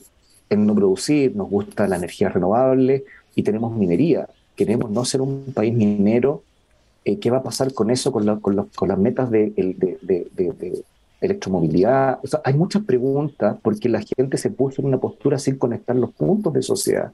en 0.49 0.65
no 0.65 0.75
producir, 0.75 1.35
nos 1.35 1.49
gusta 1.49 1.87
la 1.87 1.95
energía 1.95 2.29
renovable, 2.29 3.05
y 3.35 3.43
tenemos 3.43 3.75
minería. 3.75 4.27
Queremos 4.55 4.91
no 4.91 5.05
ser 5.05 5.21
un 5.21 5.53
país 5.53 5.73
minero. 5.73 6.43
Eh, 7.05 7.19
¿Qué 7.19 7.31
va 7.31 7.37
a 7.37 7.43
pasar 7.43 7.73
con 7.73 7.89
eso, 7.89 8.11
con, 8.11 8.39
con, 8.39 8.69
con 8.75 8.87
las 8.87 8.97
metas 8.97 9.31
de, 9.31 9.51
de, 9.55 10.83
electromovilidad? 11.19 12.19
hay 12.43 12.53
muchas 12.53 12.83
preguntas 12.83 13.57
porque 13.61 13.89
la 13.89 14.01
gente 14.01 14.37
se 14.37 14.49
puso 14.49 14.81
en 14.81 14.87
una 14.87 14.99
postura 14.99 15.39
sin 15.39 15.57
conectar 15.57 15.95
los 15.95 16.11
puntos 16.11 16.53
de 16.53 16.61
sociedad. 16.61 17.11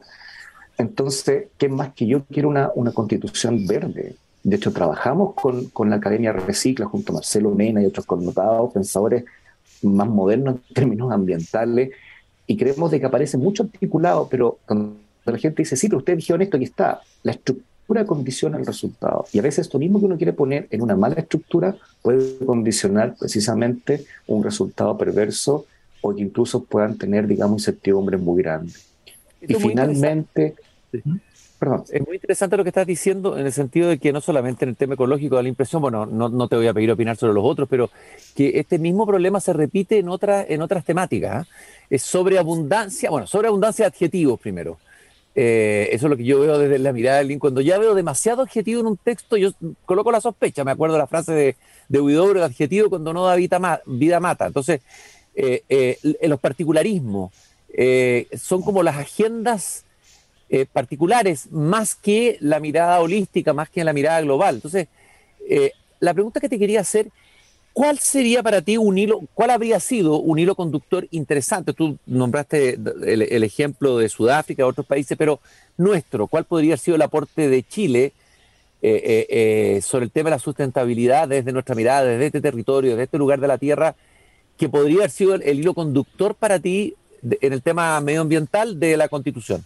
Entonces, 0.77 1.47
¿qué 1.57 1.69
más 1.69 1.93
que 1.93 2.05
yo 2.05 2.23
quiero 2.25 2.49
una, 2.49 2.71
una 2.75 2.91
constitución 2.91 3.65
verde? 3.65 4.15
De 4.43 4.55
hecho, 4.55 4.71
trabajamos 4.71 5.33
con, 5.33 5.65
con, 5.69 5.89
la 5.89 5.97
Academia 5.97 6.31
Recicla 6.31 6.85
junto 6.85 7.11
a 7.11 7.15
Marcelo 7.15 7.51
Mena 7.51 7.81
y 7.81 7.85
otros 7.85 8.05
connotados 8.05 8.73
pensadores 8.73 9.25
más 9.81 10.07
modernos 10.07 10.55
en 10.69 10.73
términos 10.73 11.11
ambientales 11.11 11.91
y 12.45 12.55
creemos 12.55 12.91
de 12.91 12.99
que 12.99 13.05
aparece 13.05 13.37
mucho 13.37 13.63
articulado, 13.63 14.27
pero 14.29 14.59
la 15.33 15.39
gente 15.39 15.61
dice, 15.63 15.75
sí, 15.75 15.87
pero 15.87 15.99
usted 15.99 16.15
dijeron 16.15 16.41
esto, 16.41 16.57
aquí 16.57 16.65
está. 16.65 17.01
La 17.23 17.31
estructura 17.31 18.05
condiciona 18.05 18.57
el 18.57 18.65
resultado. 18.65 19.25
Y 19.31 19.39
a 19.39 19.41
veces 19.41 19.59
esto 19.59 19.79
mismo 19.79 19.99
que 19.99 20.05
uno 20.05 20.17
quiere 20.17 20.33
poner 20.33 20.67
en 20.71 20.81
una 20.81 20.95
mala 20.95 21.15
estructura 21.15 21.75
puede 22.01 22.37
condicionar 22.45 23.15
precisamente 23.17 24.05
un 24.27 24.43
resultado 24.43 24.97
perverso 24.97 25.65
o 26.01 26.13
que 26.13 26.21
incluso 26.21 26.63
puedan 26.63 26.97
tener, 26.97 27.27
digamos, 27.27 27.61
incertidumbre 27.61 28.17
muy 28.17 28.41
grande. 28.41 28.73
y 29.41 29.53
finalmente... 29.55 30.55
Perdón. 31.59 31.85
Es 31.89 32.05
muy 32.05 32.17
interesante 32.17 32.55
lo 32.55 32.63
que 32.63 32.69
estás 32.69 32.85
diciendo 32.85 33.35
en 33.37 33.47
el 33.47 33.51
sentido 33.51 33.89
de 33.89 33.97
que 33.97 34.13
no 34.13 34.21
solamente 34.21 34.63
en 34.63 34.69
el 34.69 34.75
tema 34.75 34.93
ecológico 34.93 35.37
da 35.37 35.41
la 35.41 35.49
impresión, 35.49 35.81
bueno, 35.81 36.05
no, 36.05 36.29
no 36.29 36.47
te 36.47 36.55
voy 36.55 36.67
a 36.67 36.73
pedir 36.73 36.91
opinar 36.91 37.17
sobre 37.17 37.33
los 37.33 37.43
otros, 37.43 37.67
pero 37.67 37.89
que 38.35 38.59
este 38.59 38.77
mismo 38.77 39.07
problema 39.07 39.39
se 39.39 39.53
repite 39.53 39.97
en, 39.97 40.07
otra, 40.07 40.45
en 40.47 40.61
otras 40.61 40.85
temáticas. 40.85 41.47
¿ah? 41.47 41.51
Es 41.89 42.03
sobreabundancia, 42.03 43.09
bueno, 43.09 43.25
sobreabundancia 43.25 43.85
de 43.85 43.87
adjetivos 43.87 44.39
primero. 44.39 44.77
Eh, 45.39 45.89
eso 45.91 46.07
es 46.07 46.09
lo 46.09 46.17
que 46.17 46.23
yo 46.23 46.39
veo 46.39 46.57
desde 46.57 46.79
la 46.79 46.91
mirada 46.91 47.19
del 47.19 47.37
Cuando 47.37 47.61
ya 47.61 47.77
veo 47.77 47.93
demasiado 47.93 48.41
adjetivo 48.41 48.81
en 48.81 48.87
un 48.87 48.97
texto, 48.97 49.37
yo 49.37 49.51
coloco 49.85 50.11
la 50.11 50.19
sospecha. 50.19 50.63
Me 50.63 50.71
acuerdo 50.71 50.97
la 50.97 51.05
frase 51.05 51.31
de, 51.31 51.55
de 51.89 52.01
Huidobro, 52.01 52.39
el 52.39 52.45
adjetivo 52.45 52.89
cuando 52.89 53.13
no 53.13 53.23
da 53.23 53.35
vida, 53.35 53.83
vida 53.85 54.19
mata. 54.19 54.47
Entonces, 54.47 54.81
eh, 55.35 55.61
eh, 55.69 55.99
los 56.23 56.39
particularismos 56.39 57.31
son 58.35 58.63
como 58.63 58.81
las 58.81 58.97
agendas 58.97 59.85
particulares 60.73 61.51
más 61.51 61.93
que 61.93 62.37
la 62.39 62.59
mirada 62.59 62.99
holística, 62.99 63.53
más 63.53 63.69
que 63.69 63.83
la 63.83 63.93
mirada 63.93 64.19
global. 64.21 64.55
Entonces, 64.55 64.87
la 65.99 66.13
pregunta 66.15 66.39
que 66.39 66.49
te 66.49 66.57
quería 66.57 66.79
hacer 66.79 67.09
¿Cuál 67.77 67.99
sería 67.99 68.41
para 68.41 68.63
ti 68.63 68.75
un 68.75 68.97
hilo, 68.97 69.21
cuál 69.35 69.51
habría 69.51 69.79
sido 69.79 70.19
un 70.19 70.39
hilo 70.39 70.55
conductor 70.55 71.07
interesante? 71.11 71.73
Tú 71.73 71.99
nombraste 72.07 72.73
el, 73.05 73.43
ejemplo 73.43 73.99
de 73.99 74.09
Sudáfrica, 74.09 74.63
de 74.63 74.69
otros 74.69 74.87
países, 74.87 75.15
pero 75.15 75.39
nuestro, 75.77 76.25
¿cuál 76.25 76.45
podría 76.45 76.71
haber 76.71 76.79
sido 76.79 76.95
el 76.95 77.03
aporte 77.03 77.47
de 77.47 77.61
Chile 77.61 78.13
eh, 78.81 79.01
eh, 79.05 79.27
eh, 79.29 79.81
sobre 79.83 80.05
el 80.05 80.11
tema 80.11 80.31
de 80.31 80.37
la 80.37 80.39
sustentabilidad 80.39 81.27
desde 81.27 81.51
nuestra 81.51 81.75
mirada, 81.75 82.05
desde 82.05 82.25
este 82.25 82.41
territorio, 82.41 82.93
desde 82.93 83.03
este 83.03 83.19
lugar 83.19 83.39
de 83.39 83.47
la 83.47 83.59
Tierra, 83.59 83.93
que 84.57 84.69
podría 84.69 84.97
haber 85.01 85.11
sido 85.11 85.35
el 85.35 85.59
hilo 85.59 85.75
conductor 85.75 86.33
para 86.33 86.57
ti 86.57 86.95
en 87.21 87.53
el 87.53 87.61
tema 87.61 88.01
medioambiental 88.01 88.79
de 88.79 88.97
la 88.97 89.07
Constitución? 89.07 89.63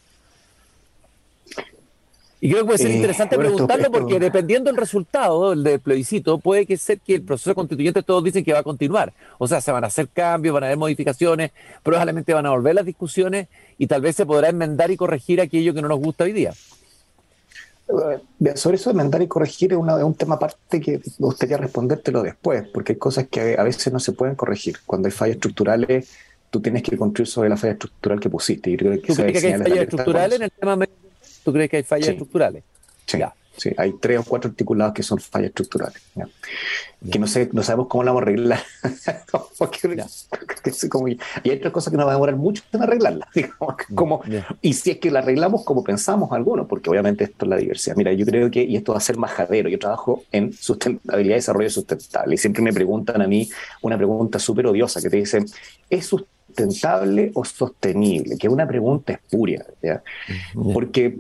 Y 2.44 2.50
creo 2.50 2.64
que 2.64 2.66
puede 2.66 2.80
ser 2.80 2.90
eh, 2.90 2.96
interesante 2.96 3.38
preguntarlo 3.38 3.92
porque 3.92 4.20
dependiendo 4.20 4.72
del 4.72 4.78
resultado 4.78 5.56
del 5.56 5.80
plebiscito, 5.80 6.40
puede 6.40 6.66
que 6.66 6.76
ser 6.76 7.00
que 7.00 7.14
el 7.16 7.22
proceso 7.22 7.54
constituyente 7.54 8.02
todos 8.02 8.24
dicen 8.24 8.44
que 8.44 8.52
va 8.52 8.60
a 8.60 8.64
continuar. 8.64 9.14
O 9.38 9.48
sea, 9.48 9.62
se 9.62 9.72
van 9.72 9.84
a 9.84 9.88
hacer 9.88 10.10
cambios, 10.10 10.52
van 10.52 10.64
a 10.64 10.66
haber 10.66 10.80
modificaciones, 10.80 11.52
probablemente 11.84 12.34
van 12.34 12.48
a 12.48 12.50
volver 12.50 12.74
las 12.74 12.86
discusiones 12.86 13.48
y 13.78 13.86
tal 13.86 14.02
vez 14.02 14.16
se 14.16 14.26
podrá 14.26 14.50
enmendar 14.50 14.90
y 14.90 14.98
corregir 14.98 15.40
aquello 15.40 15.76
que 15.76 15.84
no 15.84 15.88
nos 15.88 16.00
gusta 16.00 16.24
hoy 16.24 16.32
día. 16.32 16.52
Eh, 18.44 18.56
sobre 18.56 18.78
eso, 18.78 18.90
enmendar 18.90 19.22
y 19.22 19.28
corregir 19.28 19.74
es, 19.74 19.78
un 19.78 20.16
tema 20.16 20.36
aparte 20.36 20.82
que 20.82 20.94
me 20.94 21.28
gustaría 21.28 21.58
respondértelo 21.58 22.24
después, 22.24 22.68
porque 22.74 22.94
hay 22.94 22.98
cosas 22.98 23.28
que 23.30 23.56
a 23.56 23.62
veces 23.62 23.94
no 23.94 24.00
se 24.00 24.14
pueden 24.14 24.34
corregir. 24.34 24.78
Cuando 24.88 25.08
hay 25.08 25.12
fallas 25.12 25.36
estructurales, 25.36 26.10
tú 26.50 26.60
tienes 26.60 26.82
que 26.82 26.98
construir 26.98 27.28
sobre 27.28 27.50
la 27.50 27.58
falla 27.58 27.74
estructural 27.74 28.20
que 28.20 28.32
pusiste. 28.32 28.72
Y 28.72 28.78
creo 28.78 28.94
que 28.94 29.14
¿Tú 29.14 29.14
crees 29.14 29.42
que 29.42 29.54
hay 29.54 29.60
fallas 29.60 29.78
estructurales 29.78 30.38
en 30.38 30.42
el 30.42 30.52
tema 30.52 30.76
¿Tú 31.44 31.54
crees 31.54 31.70
que 31.70 31.78
hay 31.78 31.84
fallas 31.84 32.10
estructurales? 32.10 32.64
Sí. 33.06 33.20
Sí, 33.58 33.70
hay 33.78 33.94
tres 34.00 34.20
o 34.20 34.24
cuatro 34.24 34.50
articulados 34.50 34.94
que 34.94 35.04
son 35.04 35.20
fallas 35.20 35.50
estructurales. 35.50 36.02
Que 37.12 37.20
no, 37.20 37.28
sé, 37.28 37.50
no 37.52 37.62
sabemos 37.64 37.88
cómo 37.88 38.04
la 38.04 38.12
vamos 38.12 38.22
a 38.22 38.24
arreglar. 38.24 38.60
y 41.06 41.20
hay 41.50 41.58
otras 41.58 41.74
cosas 41.74 41.92
que 41.92 41.98
nos 41.98 42.08
va 42.08 42.12
a 42.12 42.16
demorar 42.16 42.36
mucho 42.38 42.64
en 42.72 42.82
arreglarlas. 42.82 43.30
Como, 43.96 44.22
y 44.62 44.74
si 44.74 44.92
es 44.92 44.98
que 45.00 45.12
la 45.12 45.20
arreglamos 45.20 45.66
como 45.66 45.84
pensamos 45.84 46.32
algunos, 46.32 46.68
porque 46.68 46.90
obviamente 46.90 47.26
esto 47.26 47.46
es 47.46 47.50
la 47.50 47.58
diversidad. 47.58 47.96
Mira, 47.96 48.14
yo 48.14 48.26
creo 48.26 48.50
que, 48.50 48.64
y 48.64 48.76
esto 48.76 48.94
va 48.94 49.00
a 49.00 49.02
ser 49.02 49.18
majadero, 49.18 49.70
yo 49.70 49.78
trabajo 49.80 50.24
en 50.32 50.54
sustentabilidad 50.54 51.36
y 51.36 51.40
desarrollo 51.40 51.70
sustentable. 51.70 52.36
Y 52.36 52.38
siempre 52.38 52.62
me 52.62 52.74
preguntan 52.74 53.22
a 53.22 53.28
mí 53.28 53.50
una 53.82 53.98
pregunta 53.98 54.40
súper 54.40 54.68
odiosa 54.68 55.02
que 55.02 55.10
te 55.10 55.18
dicen, 55.18 55.46
¿es 55.90 56.06
sustentable? 56.06 56.41
Sustentable 56.52 57.32
o 57.34 57.46
sostenible? 57.46 58.38
Que 58.38 58.48
es 58.48 58.54
una 58.54 58.68
pregunta 58.68 59.14
espuria, 59.14 59.66
porque, 60.74 61.06
eh, 61.06 61.18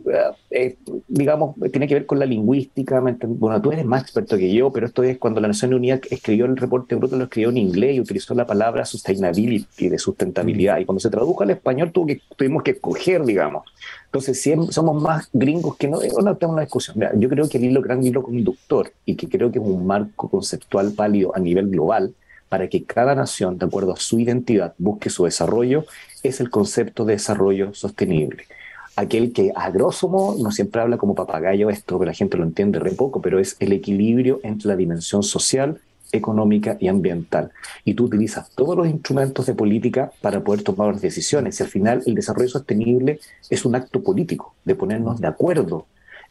eh, 0.52 0.78
digamos, 1.08 1.56
tiene 1.72 1.88
que 1.88 1.96
ver 1.96 2.06
con 2.06 2.20
la 2.20 2.26
lingüística. 2.26 3.00
Bueno, 3.00 3.62
tú 3.62 3.72
eres 3.72 3.86
más 3.86 4.04
experto 4.04 4.38
que 4.38 4.54
yo, 4.54 4.72
pero 4.72 4.88
esto 4.88 5.04
es 5.04 5.18
cuando 5.18 5.40
la 5.40 5.48
Nación 5.48 5.74
Unida 5.74 6.00
escribió 6.10 6.46
el 6.46 6.58
reporte 6.58 6.96
bruto, 6.96 7.18
lo 7.18 7.26
escribió 7.26 7.50
en 7.50 7.58
inglés 7.58 7.96
y 7.96 8.00
utilizó 8.02 8.34
la 8.34 8.46
palabra 8.46 8.86
sustainability, 8.86 9.90
de 9.90 9.98
sustentabilidad. 9.98 10.80
Y 10.80 10.86
cuando 10.86 11.00
se 11.00 11.10
tradujo 11.10 11.44
al 11.44 11.52
español 11.52 11.92
tuvo 11.92 12.08
que, 12.08 12.22
tuvimos 12.36 12.64
que 12.64 12.72
escoger, 12.72 13.24
digamos. 13.24 13.66
Entonces, 14.06 14.42
si 14.42 14.54
somos 14.72 15.02
más 15.02 15.30
gringos 15.32 15.78
que 15.78 15.88
no, 15.88 16.00
no 16.24 16.38
tengo 16.38 16.54
una 16.54 16.64
discusión. 16.64 16.98
yo 17.16 17.30
creo 17.30 17.48
que 17.48 17.58
el 17.58 17.66
hilo 17.66 17.82
gran 17.82 18.04
hilo 18.04 18.22
conductor 18.22 18.92
y 19.06 19.16
que 19.16 19.30
creo 19.30 19.52
que 19.52 19.60
es 19.60 19.66
un 19.66 19.86
marco 19.88 20.30
conceptual 20.30 20.92
válido 20.96 21.36
a 21.36 21.40
nivel 21.40 21.70
global 21.70 22.14
para 22.52 22.68
que 22.68 22.84
cada 22.84 23.16
nación, 23.16 23.58
de 23.58 23.66
acuerdo 23.66 23.94
a 23.94 23.96
su 23.96 24.20
identidad, 24.20 24.74
busque 24.78 25.10
su 25.10 25.24
desarrollo, 25.24 25.86
es 26.22 26.42
el 26.42 26.50
concepto 26.50 27.06
de 27.06 27.14
desarrollo 27.14 27.74
sostenible. 27.74 28.44
Aquel 28.98 29.32
que 29.32 29.54
a 29.56 29.70
grosso 29.70 30.10
modo 30.10 30.44
no 30.44 30.52
siempre 30.52 30.82
habla 30.82 30.98
como 30.98 31.16
papagayo 31.16 31.70
esto, 31.70 31.98
que 31.98 32.08
la 32.08 32.14
gente 32.14 32.36
lo 32.36 32.44
entiende 32.44 32.78
re 32.80 32.92
poco, 32.92 33.22
pero 33.22 33.40
es 33.40 33.56
el 33.62 33.72
equilibrio 33.72 34.42
entre 34.44 34.68
la 34.68 34.76
dimensión 34.76 35.24
social, 35.24 35.80
económica 36.12 36.76
y 36.78 36.90
ambiental. 36.90 37.52
Y 37.86 37.94
tú 37.94 38.04
utilizas 38.04 38.50
todos 38.50 38.76
los 38.76 38.86
instrumentos 38.86 39.46
de 39.46 39.54
política 39.54 40.12
para 40.20 40.42
poder 40.42 40.62
tomar 40.62 40.92
las 40.92 41.02
decisiones. 41.02 41.58
Y 41.58 41.64
al 41.64 41.70
final 41.70 42.04
el 42.06 42.16
desarrollo 42.16 42.50
sostenible 42.50 43.22
es 43.50 43.64
un 43.64 43.76
acto 43.76 44.04
político, 44.04 44.56
de 44.66 44.76
ponernos 44.76 45.22
de 45.22 45.28
acuerdo 45.28 45.86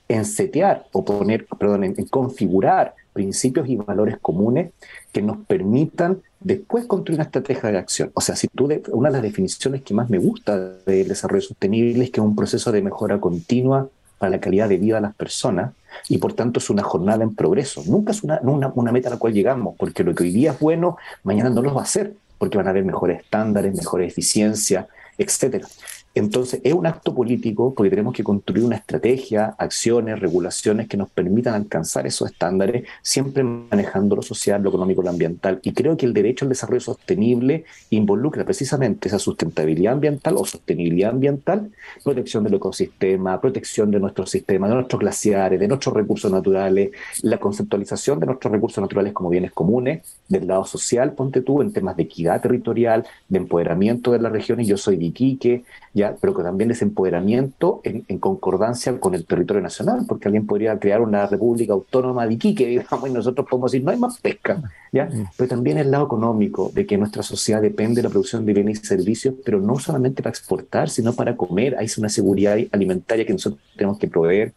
en 0.07 0.27
setear 0.27 0.85
o 0.93 1.03
poner, 1.03 1.47
perdón, 1.47 1.85
en 1.85 1.95
configurar 2.09 2.95
principios 3.13 3.69
y 3.69 3.77
valores 3.77 4.19
comunes 4.21 4.73
que 5.13 5.23
nos 5.23 5.39
permitan 5.47 6.23
después 6.41 6.87
construir 6.87 7.19
una 7.19 7.25
estrategia 7.25 7.71
de 7.71 7.79
acción. 7.79 8.11
O 8.15 8.21
sea, 8.21 8.37
si 8.37 8.49
tú 8.49 8.69
una 8.93 9.09
de 9.09 9.13
las 9.13 9.23
definiciones 9.23 9.83
que 9.83 9.95
más 9.95 10.09
me 10.11 10.19
gusta 10.19 10.59
del 10.59 11.09
desarrollo 11.09 11.43
sostenible 11.43 12.05
es 12.05 12.11
que 12.11 12.21
es 12.21 12.27
un 12.27 12.37
proceso 12.37 12.73
de 12.73 12.83
mejora 12.83 13.21
continua 13.21 13.89
para 14.19 14.31
la 14.31 14.41
calidad 14.41 14.69
de 14.69 14.77
vida 14.77 14.97
de 14.97 15.01
las 15.01 15.15
personas 15.15 15.73
y 16.09 16.19
por 16.19 16.35
tanto 16.35 16.61
es 16.61 16.71
una 16.71 16.83
jornada 16.83 17.25
en 17.25 17.35
progreso. 17.35 17.83
Nunca 17.87 18.13
es 18.13 18.23
una, 18.23 18.41
una, 18.43 18.93
meta 18.93 19.09
a 19.09 19.13
la 19.13 19.19
cual 19.19 19.33
llegamos, 19.33 19.75
porque 19.79 20.05
lo 20.05 20.15
que 20.15 20.25
hoy 20.25 20.31
día 20.31 20.53
es 20.53 20.59
bueno, 20.59 20.97
mañana 21.25 21.51
no 21.51 21.63
lo 21.63 21.75
va 21.75 21.83
a 21.83 21.87
ser, 21.87 22.15
porque 22.39 22.59
van 22.59 22.67
a 22.67 22.71
haber 22.71 22.85
mejores 22.85 23.21
estándares, 23.21 23.75
mejor 23.75 24.03
eficiencia, 24.03 24.89
etcétera. 25.19 25.67
Entonces, 26.13 26.61
es 26.65 26.75
un 26.75 26.87
acto 26.87 27.15
político 27.15 27.73
porque 27.73 27.89
tenemos 27.89 28.15
que 28.15 28.25
construir 28.25 28.65
una 28.65 28.75
estrategia, 28.77 29.55
acciones, 29.59 30.19
regulaciones 30.19 30.89
que 30.89 30.97
nos 30.97 31.09
permitan 31.09 31.55
alcanzar 31.55 32.05
esos 32.05 32.31
estándares, 32.33 32.85
siempre 33.01 33.45
manejando 33.45 34.17
lo 34.17 34.23
social, 34.23 34.61
lo 34.61 34.71
económico, 34.71 35.03
lo 35.03 35.11
ambiental. 35.11 35.61
Y 35.63 35.73
creo 35.73 35.97
que 35.97 36.07
el 36.07 36.13
derecho 36.13 36.45
al 36.45 36.49
desarrollo 36.49 36.81
sostenible 36.81 37.65
involucra 37.91 38.45
precisamente 38.45 39.07
esa 39.07 39.21
sustentabilidad 39.21 39.93
ambiental 39.93 40.37
o 40.37 40.45
sostenibilidad 40.45 41.11
ambiental, 41.11 41.71
protección 42.03 42.43
del 42.43 42.55
ecosistema, 42.55 43.41
protección 43.41 43.93
de 43.93 44.01
nuestros 44.01 44.31
sistemas, 44.31 44.71
de 44.71 44.77
nuestros 44.77 45.01
glaciares, 45.01 45.61
de 45.61 45.69
nuestros 45.69 45.95
recursos 45.95 46.31
naturales, 46.31 46.91
la 47.23 47.39
conceptualización 47.39 48.19
de 48.19 48.27
nuestros 48.27 48.53
recursos 48.53 48.83
naturales 48.83 49.13
como 49.13 49.31
bienes 49.31 49.53
comunes, 49.53 50.03
del 50.29 50.47
lado 50.47 50.65
social, 50.65 51.13
ponte 51.13 51.41
tú, 51.41 51.63
en 51.63 51.73
temas 51.73 51.97
de 51.97 52.03
equidad 52.05 52.41
territorial, 52.41 53.07
de 53.29 53.39
empoderamiento 53.39 54.13
de 54.13 54.19
la 54.19 54.29
región, 54.29 54.61
y 54.61 54.67
yo 54.67 54.77
soy 54.77 54.97
de 54.97 55.05
Iquique, 55.07 55.65
¿ya? 55.95 56.10
Pero 56.21 56.35
que 56.35 56.43
también 56.43 56.71
es 56.71 56.83
empoderamiento 56.83 57.81
en, 57.85 58.19
concordancia 58.19 58.99
con 58.99 59.15
el 59.15 59.25
territorio 59.27 59.63
nacional, 59.63 60.05
porque 60.09 60.29
alguien 60.29 60.47
podría 60.47 60.79
crear 60.79 61.01
una 61.01 61.27
república 61.27 61.73
autónoma 61.73 62.27
de 62.27 62.35
Iquique, 62.35 62.67
digamos, 62.67 63.09
y 63.09 63.13
nosotros 63.13 63.47
podemos 63.49 63.73
decir, 63.73 63.85
no 63.85 63.91
hay 63.91 63.99
más 63.99 64.19
pesca, 64.19 64.63
¿ya? 64.93 65.07
Mm. 65.07 65.27
pero 65.37 65.49
también 65.49 65.79
el 65.79 65.91
lado 65.91 66.07
económico, 66.07 66.71
de 66.75 66.87
que 66.87 66.97
nuestra 66.97 67.23
sociedad 67.23 67.61
depende 67.61 67.97
de 67.97 68.05
la 68.05 68.11
producción 68.11 68.47
de 68.47 68.53
bienes 68.53 68.81
y 68.83 68.87
servicios, 68.87 69.35
pero 69.45 69.61
no 69.61 69.79
solamente 69.79 70.23
para 70.23 70.31
exportar, 70.31 70.89
sino 70.91 71.13
para 71.13 71.37
comer, 71.37 71.77
hay 71.79 71.89
una 71.99 72.09
seguridad 72.09 72.57
alimentaria 72.73 73.27
que 73.27 73.33
nosotros 73.33 73.61
tenemos 73.77 73.99
que 73.99 74.09
proveer, 74.09 74.53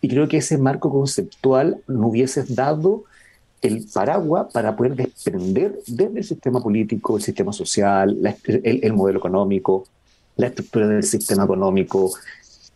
y 0.00 0.08
creo 0.08 0.28
que 0.28 0.38
ese 0.38 0.58
marco 0.58 0.90
conceptual 0.90 1.82
no 1.86 2.08
hubiese 2.08 2.44
dado 2.48 3.04
el 3.64 3.86
paraguas 3.92 4.52
para 4.52 4.76
poder 4.76 4.94
desprender 4.94 5.78
desde 5.86 6.18
el 6.18 6.24
sistema 6.24 6.62
político, 6.62 7.16
el 7.16 7.22
sistema 7.22 7.52
social, 7.52 8.18
el, 8.44 8.92
modelo 8.92 9.18
económico, 9.18 9.86
la 10.36 10.48
estructura 10.48 10.88
del 10.88 11.02
sistema 11.02 11.44
económico, 11.44 12.12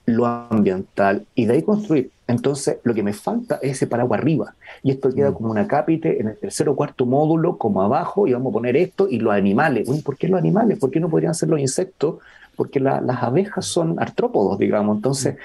lo 0.06 0.26
ambiental, 0.26 1.26
y 1.34 1.46
de 1.46 1.54
ahí 1.54 1.62
construir. 1.62 2.10
Entonces, 2.26 2.78
lo 2.82 2.94
que 2.94 3.02
me 3.02 3.12
falta 3.12 3.58
es 3.62 3.72
ese 3.72 3.86
paraguas 3.86 4.20
arriba. 4.20 4.54
Y 4.82 4.90
esto 4.90 5.12
queda 5.12 5.30
mm. 5.30 5.34
como 5.34 5.50
una 5.50 5.66
cápite 5.66 6.20
en 6.20 6.28
el 6.28 6.36
tercer 6.36 6.68
o 6.68 6.76
cuarto 6.76 7.06
módulo, 7.06 7.56
como 7.56 7.82
abajo, 7.82 8.26
y 8.26 8.32
vamos 8.32 8.50
a 8.50 8.54
poner 8.54 8.76
esto 8.76 9.08
y 9.08 9.18
los 9.18 9.32
animales. 9.32 9.88
¿Por 10.02 10.16
qué 10.16 10.28
los 10.28 10.38
animales? 10.38 10.78
¿Por 10.78 10.90
qué 10.90 11.00
no 11.00 11.08
podrían 11.08 11.34
ser 11.34 11.48
los 11.48 11.60
insectos? 11.60 12.16
Porque 12.56 12.80
las 12.80 13.22
abejas 13.22 13.64
son 13.66 14.00
artrópodos, 14.00 14.58
digamos. 14.58 14.96
Entonces, 14.96 15.36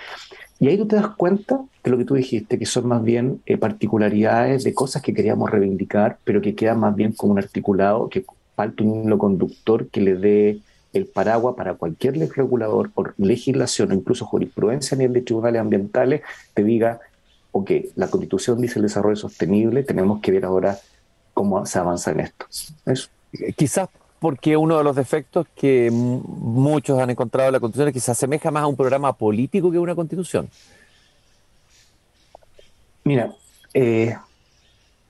y 0.59 0.67
ahí 0.67 0.77
tú 0.77 0.87
te 0.87 0.95
das 0.95 1.09
cuenta 1.09 1.61
de 1.83 1.91
lo 1.91 1.97
que 1.97 2.05
tú 2.05 2.15
dijiste, 2.15 2.57
que 2.57 2.65
son 2.65 2.87
más 2.87 3.03
bien 3.03 3.41
eh, 3.45 3.57
particularidades 3.57 4.63
de 4.63 4.73
cosas 4.73 5.01
que 5.01 5.13
queríamos 5.13 5.49
reivindicar, 5.49 6.17
pero 6.23 6.41
que 6.41 6.55
quedan 6.55 6.79
más 6.79 6.95
bien 6.95 7.11
como 7.11 7.33
un 7.33 7.39
articulado, 7.39 8.07
que 8.07 8.25
falta 8.55 8.83
un 8.83 9.03
hilo 9.03 9.17
conductor 9.17 9.87
que 9.87 10.01
le 10.01 10.15
dé 10.15 10.59
el 10.93 11.07
paraguas 11.07 11.55
para 11.55 11.73
cualquier 11.73 12.17
regulador 12.35 12.91
o 12.95 13.05
legislación 13.17 13.91
o 13.91 13.93
incluso 13.95 14.25
jurisprudencia 14.25 14.95
a 14.95 14.99
nivel 14.99 15.13
de 15.13 15.21
tribunales 15.21 15.61
ambientales, 15.61 16.21
te 16.53 16.63
diga, 16.63 16.99
ok, 17.51 17.71
la 17.95 18.07
constitución 18.07 18.61
dice 18.61 18.79
el 18.79 18.83
desarrollo 18.83 19.15
sostenible, 19.15 19.83
tenemos 19.83 20.21
que 20.21 20.31
ver 20.31 20.45
ahora 20.45 20.77
cómo 21.33 21.65
se 21.65 21.79
avanza 21.79 22.11
en 22.11 22.21
esto. 22.21 22.45
Eso. 22.85 23.09
Quizás 23.55 23.89
porque 24.19 24.55
uno 24.55 24.77
de 24.77 24.85
los 24.85 24.95
defectos 24.95 25.47
que 25.53 25.89
muchos 25.91 26.97
han 26.97 27.09
encontrado 27.09 27.49
en 27.49 27.53
la 27.53 27.59
Constitución 27.59 27.89
es 27.89 27.93
que 27.93 27.99
se 27.99 28.11
asemeja 28.11 28.51
más 28.51 28.63
a 28.63 28.67
un 28.67 28.77
programa 28.77 29.11
político 29.11 29.69
que 29.69 29.75
a 29.75 29.81
una 29.81 29.95
Constitución. 29.95 30.47
Mira, 33.03 33.33
eh, 33.73 34.15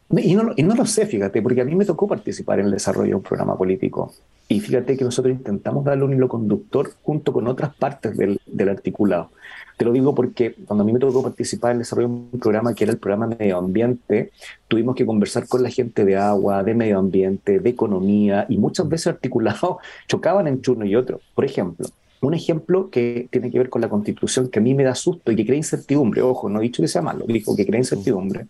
y, 0.09 0.35
no, 0.35 0.53
y, 0.55 0.63
no, 0.63 0.73
lo 0.73 0.85
sé, 0.87 1.05
fíjate, 1.05 1.43
porque 1.43 1.61
a 1.61 1.65
mí 1.65 1.75
me 1.75 1.85
tocó 1.85 2.07
participar 2.07 2.59
en 2.59 2.65
el 2.65 2.71
desarrollo 2.71 3.09
de 3.09 3.15
un 3.15 3.21
programa 3.21 3.55
político. 3.55 4.13
Y 4.53 4.59
fíjate 4.59 4.95
que 4.95 5.03
nosotros 5.03 5.33
intentamos 5.33 5.83
darle 5.83 6.03
un 6.03 6.13
hilo 6.13 6.27
conductor 6.27 6.91
junto 7.01 7.33
con 7.33 7.47
otras 7.47 7.73
partes 7.73 8.15
del, 8.15 8.69
articulado. 8.69 9.31
Te 9.77 9.83
lo 9.83 9.91
digo 9.91 10.13
porque 10.13 10.53
cuando 10.67 10.83
a 10.83 10.85
mí 10.85 10.93
me 10.93 10.99
tocó 10.99 11.23
participar 11.23 11.71
en 11.71 11.77
el 11.77 11.79
desarrollo 11.79 12.09
de 12.09 12.13
un 12.13 12.39
programa 12.39 12.75
que 12.75 12.83
era 12.83 12.93
el 12.93 12.99
programa 12.99 13.35
medio 13.35 13.57
ambiente, 13.57 14.29
tuvimos 14.67 14.95
que 14.95 15.07
conversar 15.07 15.47
con 15.47 15.63
la 15.63 15.71
gente 15.71 16.05
de 16.05 16.17
agua, 16.17 16.61
de 16.61 16.75
medio 16.75 16.99
ambiente, 16.99 17.59
de 17.59 17.67
economía, 17.67 18.45
y 18.47 18.59
muchas 18.59 18.87
veces 18.87 19.07
articulados 19.07 19.77
chocaban 20.07 20.47
en 20.47 20.61
uno 20.67 20.85
y 20.85 20.95
otro. 20.95 21.19
Por 21.33 21.45
ejemplo, 21.45 21.87
un 22.21 22.35
ejemplo 22.35 22.91
que 22.91 23.27
tiene 23.31 23.49
que 23.49 23.57
ver 23.57 23.71
con 23.71 23.81
la 23.81 23.89
constitución 23.89 24.49
que 24.49 24.59
a 24.59 24.61
mí 24.61 24.75
me 24.75 24.83
da 24.83 24.93
susto 24.93 25.31
y 25.31 25.35
que 25.35 25.47
crea 25.47 25.57
incertidumbre, 25.57 26.21
ojo, 26.21 26.47
no 26.47 26.59
he 26.59 26.61
dicho 26.61 26.83
que 26.83 26.87
sea 26.87 27.01
malo, 27.01 27.25
dijo 27.27 27.55
que 27.55 27.65
crea 27.65 27.79
incertidumbre, 27.79 28.45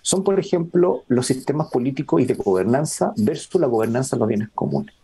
son, 0.00 0.24
por 0.24 0.40
ejemplo, 0.40 1.04
los 1.08 1.26
sistemas 1.26 1.68
políticos 1.70 2.22
y 2.22 2.24
de 2.24 2.32
gobernanza 2.32 3.12
versus 3.18 3.60
la 3.60 3.66
gobernanza 3.66 4.16
de 4.16 4.20
los 4.20 4.28
bienes 4.28 4.48
comunes. 4.54 4.94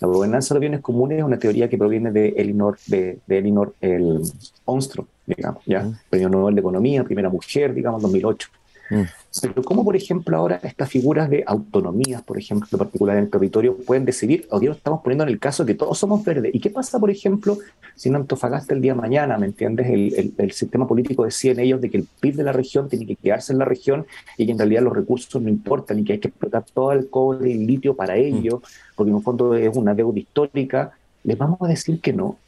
La 0.00 0.08
gobernanza 0.08 0.54
de 0.54 0.56
los 0.56 0.60
bienes 0.60 0.80
comunes 0.80 1.18
es 1.18 1.24
una 1.24 1.38
teoría 1.38 1.68
que 1.68 1.76
proviene 1.76 2.12
de 2.12 2.28
Elinor, 2.36 2.78
de, 2.86 3.18
de 3.26 3.38
Elinor 3.38 3.74
el 3.80 4.20
Onstrom, 4.64 5.06
digamos, 5.26 5.64
¿ya? 5.66 5.90
Premio 6.08 6.28
Nobel 6.28 6.54
de 6.54 6.60
Economía, 6.60 7.04
primera 7.04 7.28
mujer, 7.28 7.74
digamos, 7.74 8.02
2008. 8.02 8.48
Mm. 8.90 9.02
Pero 9.42 9.62
cómo, 9.62 9.84
por 9.84 9.94
ejemplo, 9.94 10.36
ahora 10.36 10.60
estas 10.62 10.88
figuras 10.88 11.28
de 11.28 11.44
autonomías, 11.46 12.22
por 12.22 12.38
ejemplo, 12.38 12.68
en 12.72 12.78
particular 12.78 13.16
en 13.16 13.24
el 13.24 13.30
territorio, 13.30 13.76
pueden 13.76 14.04
decidir, 14.04 14.46
o 14.50 14.58
Dios, 14.58 14.76
estamos 14.76 15.02
poniendo 15.02 15.24
en 15.24 15.30
el 15.30 15.38
caso 15.38 15.64
de 15.64 15.72
que 15.72 15.78
todos 15.78 15.98
somos 15.98 16.24
verdes. 16.24 16.54
¿Y 16.54 16.60
qué 16.60 16.70
pasa, 16.70 16.98
por 16.98 17.10
ejemplo, 17.10 17.58
si 17.94 18.08
en 18.08 18.16
Antofagasta 18.16 18.74
el 18.74 18.80
día 18.80 18.94
de 18.94 19.00
mañana, 19.00 19.38
¿me 19.38 19.46
entiendes? 19.46 19.86
El, 19.88 20.34
el, 20.36 20.52
sistema 20.52 20.86
político 20.86 21.24
decía 21.24 21.52
en 21.52 21.60
ellos 21.60 21.80
de 21.80 21.90
que 21.90 21.98
el 21.98 22.08
PIB 22.20 22.36
de 22.36 22.42
la 22.42 22.52
región 22.52 22.88
tiene 22.88 23.06
que 23.06 23.16
quedarse 23.16 23.52
en 23.52 23.58
la 23.58 23.64
región 23.64 24.06
y 24.36 24.46
que 24.46 24.52
en 24.52 24.58
realidad 24.58 24.82
los 24.82 24.94
recursos 24.94 25.40
no 25.40 25.48
importan 25.48 25.98
y 25.98 26.04
que 26.04 26.14
hay 26.14 26.18
que 26.18 26.28
explotar 26.28 26.64
todo 26.72 26.92
el 26.92 27.10
cobre 27.10 27.50
y 27.50 27.52
el 27.52 27.66
litio 27.66 27.94
para 27.94 28.14
mm. 28.14 28.18
ello, 28.18 28.62
porque 28.96 29.10
en 29.10 29.16
un 29.16 29.22
fondo 29.22 29.54
es 29.54 29.76
una 29.76 29.94
deuda 29.94 30.18
histórica. 30.18 30.92
Les 31.24 31.36
vamos 31.36 31.58
a 31.60 31.66
decir 31.66 32.00
que 32.00 32.12
no, 32.12 32.38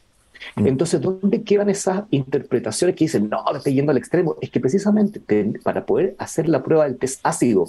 Entonces, 0.55 1.01
¿dónde 1.01 1.43
quedan 1.43 1.69
esas 1.69 2.03
interpretaciones 2.11 2.95
que 2.95 3.05
dicen, 3.05 3.29
no, 3.29 3.43
está 3.55 3.69
yendo 3.69 3.91
al 3.91 3.97
extremo? 3.97 4.35
Es 4.41 4.49
que 4.49 4.59
precisamente 4.59 5.21
para 5.63 5.85
poder 5.85 6.15
hacer 6.17 6.49
la 6.49 6.63
prueba 6.63 6.85
del 6.85 6.97
test 6.97 7.19
ácido, 7.23 7.65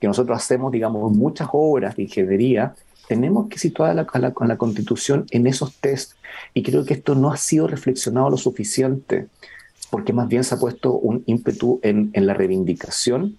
que 0.00 0.06
nosotros 0.06 0.36
hacemos, 0.36 0.72
digamos, 0.72 1.12
muchas 1.12 1.48
obras 1.52 1.96
de 1.96 2.04
ingeniería, 2.04 2.74
tenemos 3.08 3.48
que 3.48 3.58
situar 3.58 3.94
la, 3.94 4.06
la, 4.14 4.32
la 4.46 4.56
constitución 4.56 5.26
en 5.30 5.46
esos 5.46 5.74
test. 5.76 6.12
Y 6.54 6.62
creo 6.62 6.84
que 6.84 6.94
esto 6.94 7.14
no 7.14 7.32
ha 7.32 7.36
sido 7.36 7.66
reflexionado 7.66 8.30
lo 8.30 8.36
suficiente, 8.36 9.28
porque 9.90 10.12
más 10.12 10.28
bien 10.28 10.44
se 10.44 10.54
ha 10.54 10.58
puesto 10.58 10.92
un 10.92 11.22
ímpetu 11.26 11.80
en, 11.82 12.10
en 12.12 12.26
la 12.26 12.34
reivindicación 12.34 13.38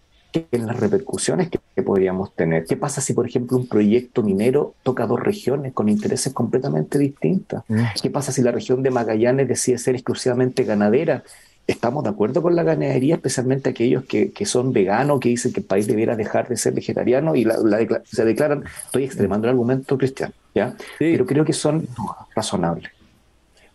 en 0.51 0.67
las 0.67 0.79
repercusiones 0.79 1.49
que, 1.49 1.59
podríamos 1.83 2.33
tener. 2.33 2.65
¿Qué 2.65 2.77
pasa 2.77 2.99
si, 2.99 3.13
por 3.13 3.27
ejemplo, 3.27 3.57
un 3.57 3.67
proyecto 3.67 4.23
minero 4.23 4.73
toca 4.81 5.05
dos 5.05 5.19
regiones 5.19 5.73
con 5.73 5.87
intereses 5.87 6.33
completamente 6.33 6.97
distintas? 6.97 7.63
Mm. 7.67 7.83
¿Qué 8.01 8.09
pasa 8.09 8.31
si 8.31 8.41
la 8.41 8.51
región 8.51 8.81
de 8.81 8.89
Magallanes 8.89 9.47
decide 9.47 9.77
ser 9.77 9.93
exclusivamente 9.95 10.63
ganadera? 10.63 11.23
¿Estamos 11.67 12.03
de 12.03 12.11
acuerdo 12.11 12.41
con 12.41 12.55
la 12.55 12.63
ganadería, 12.63 13.15
especialmente 13.15 13.69
aquellos 13.69 14.05
que, 14.05 14.31
que 14.31 14.45
son 14.45 14.71
veganos, 14.71 15.19
que 15.19 15.29
dicen 15.29 15.51
que 15.51 15.59
el 15.61 15.65
país 15.65 15.87
debiera 15.87 16.15
dejar 16.15 16.47
de 16.47 16.57
ser 16.57 16.73
vegetariano 16.73 17.35
y 17.35 17.43
la, 17.43 17.57
se 18.03 18.23
declaran, 18.25 18.63
estoy 18.85 19.03
extremando 19.03 19.47
el 19.47 19.51
argumento 19.51 19.97
cristiano, 19.97 20.33
¿ya? 20.53 20.75
Pero 20.99 21.25
creo 21.25 21.43
que 21.43 21.53
son 21.53 21.87
razonables. 22.35 22.91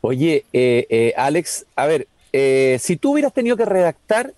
Oye, 0.03 0.45
eh, 0.53 0.87
eh, 0.89 1.13
Alex, 1.17 1.67
a 1.77 1.87
ver, 1.87 2.07
eh, 2.33 2.79
si 2.81 2.97
tú 2.97 3.13
hubieras 3.13 3.33
tenido 3.33 3.57
que 3.57 3.65
redactar 3.65 4.33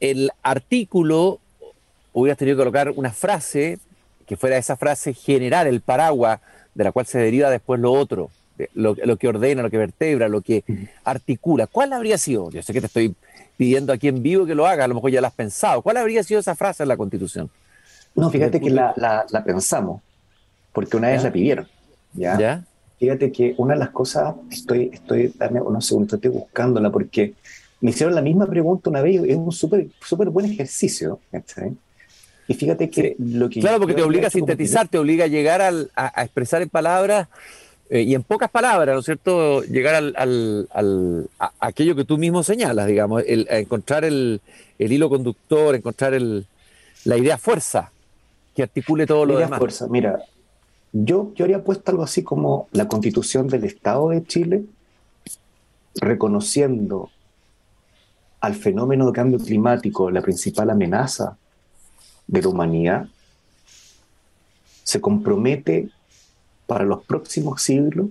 el 0.00 0.30
artículo 0.42 1.40
hubieras 2.12 2.38
tenido 2.38 2.56
que 2.56 2.60
colocar 2.60 2.90
una 2.90 3.10
frase 3.10 3.78
que 4.26 4.36
fuera 4.36 4.56
esa 4.56 4.76
frase 4.76 5.12
general, 5.12 5.66
el 5.66 5.80
paraguas, 5.80 6.40
de 6.74 6.84
la 6.84 6.92
cual 6.92 7.06
se 7.06 7.18
deriva 7.18 7.50
después 7.50 7.80
lo 7.80 7.92
otro, 7.92 8.30
lo, 8.74 8.94
que 9.16 9.28
ordena, 9.28 9.62
lo 9.62 9.70
que 9.70 9.78
vertebra, 9.78 10.28
lo 10.28 10.40
que 10.40 10.64
articula. 11.04 11.66
¿Cuál 11.66 11.92
habría 11.92 12.18
sido? 12.18 12.50
Yo 12.50 12.62
sé 12.62 12.72
que 12.72 12.80
te 12.80 12.86
estoy 12.86 13.14
pidiendo 13.56 13.92
aquí 13.92 14.08
en 14.08 14.22
vivo 14.22 14.46
que 14.46 14.54
lo 14.54 14.66
haga, 14.66 14.84
a 14.84 14.88
lo 14.88 14.94
mejor 14.94 15.10
ya 15.10 15.20
la 15.20 15.28
has 15.28 15.34
pensado. 15.34 15.82
¿Cuál 15.82 15.98
habría 15.98 16.22
sido 16.22 16.40
esa 16.40 16.54
frase 16.54 16.82
en 16.82 16.88
la 16.88 16.96
Constitución? 16.96 17.50
No, 18.14 18.30
fíjate 18.30 18.60
que 18.60 18.70
la, 18.70 19.26
pensamos, 19.44 20.00
porque 20.72 20.96
una 20.96 21.08
vez 21.08 21.22
la 21.22 21.32
pidieron. 21.32 21.68
¿ya? 22.14 22.64
Fíjate 22.98 23.32
que 23.32 23.54
una 23.58 23.74
de 23.74 23.80
las 23.80 23.90
cosas, 23.90 24.34
estoy, 24.50 24.90
estoy, 24.92 25.32
dame 25.36 25.60
unos 25.60 25.84
segundos, 25.84 26.14
estoy 26.14 26.30
buscándola 26.30 26.90
porque 26.90 27.34
me 27.84 27.90
hicieron 27.90 28.14
la 28.14 28.22
misma 28.22 28.46
pregunta 28.46 28.88
una 28.88 29.02
vez, 29.02 29.22
es 29.24 29.36
un 29.36 29.52
súper 29.52 29.88
súper 30.02 30.30
buen 30.30 30.46
ejercicio. 30.46 31.20
Y 32.48 32.54
fíjate 32.54 32.88
que 32.88 33.14
lo 33.18 33.50
que... 33.50 33.60
Claro, 33.60 33.78
porque 33.78 33.92
te 33.92 34.02
obliga 34.02 34.28
a 34.28 34.30
sintetizar, 34.30 34.88
te 34.88 34.96
obliga 34.96 35.26
a 35.26 35.28
llegar 35.28 35.60
a, 35.60 36.22
expresar 36.22 36.62
en 36.62 36.70
palabras 36.70 37.28
eh, 37.90 38.00
y 38.00 38.14
en 38.14 38.22
pocas 38.22 38.50
palabras, 38.50 38.94
¿no 38.94 39.00
es 39.00 39.04
cierto? 39.04 39.62
Llegar 39.64 39.96
al, 39.96 40.68
a, 41.38 41.52
aquello 41.60 41.94
que 41.94 42.06
tú 42.06 42.16
mismo 42.16 42.42
señalas, 42.42 42.86
digamos, 42.86 43.22
el, 43.26 43.46
a 43.50 43.58
encontrar 43.58 44.06
el, 44.06 44.40
hilo 44.78 45.10
conductor, 45.10 45.74
encontrar 45.74 46.18
la 47.04 47.18
idea 47.18 47.36
fuerza 47.36 47.92
que 48.56 48.62
articule 48.62 49.06
todo 49.06 49.26
lo 49.26 49.36
demás. 49.36 49.58
fuerza, 49.58 49.88
mira, 49.88 50.20
yo, 50.94 51.32
yo 51.34 51.44
habría 51.44 51.62
puesto 51.62 51.90
algo 51.90 52.04
así 52.04 52.22
como 52.22 52.66
la 52.72 52.88
constitución 52.88 53.46
del 53.46 53.64
Estado 53.64 54.08
de 54.08 54.24
Chile, 54.24 54.64
reconociendo 55.96 57.10
al 58.44 58.54
fenómeno 58.54 59.06
de 59.06 59.12
cambio 59.12 59.38
climático, 59.38 60.10
la 60.10 60.20
principal 60.20 60.68
amenaza 60.68 61.38
de 62.26 62.42
la 62.42 62.48
humanidad, 62.48 63.08
se 64.82 65.00
compromete 65.00 65.88
para 66.66 66.84
los 66.84 67.02
próximos 67.04 67.62
siglos 67.62 68.08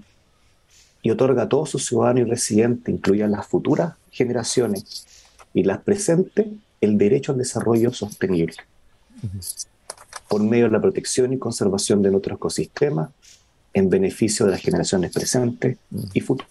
y 1.03 1.11
otorga 1.11 1.43
a 1.43 1.49
todos 1.49 1.69
sus 1.69 1.85
ciudadanos 1.85 2.21
y 2.21 2.29
residentes, 2.31 2.91
incluidas 2.91 3.29
las 3.29 3.45
futuras 3.45 3.93
generaciones 4.09 5.05
y 5.53 5.65
las 5.65 5.81
presentes, 5.83 6.47
el 6.81 6.97
derecho 6.97 7.33
al 7.33 7.37
desarrollo 7.37 7.93
sostenible, 7.93 8.55
por 10.27 10.41
medio 10.41 10.65
de 10.65 10.71
la 10.71 10.81
protección 10.81 11.31
y 11.33 11.37
conservación 11.37 12.01
de 12.01 12.09
nuestro 12.09 12.35
ecosistema, 12.35 13.11
en 13.71 13.87
beneficio 13.87 14.47
de 14.47 14.53
las 14.53 14.61
generaciones 14.61 15.13
presentes 15.13 15.77
y 16.11 16.21
futuras. 16.21 16.49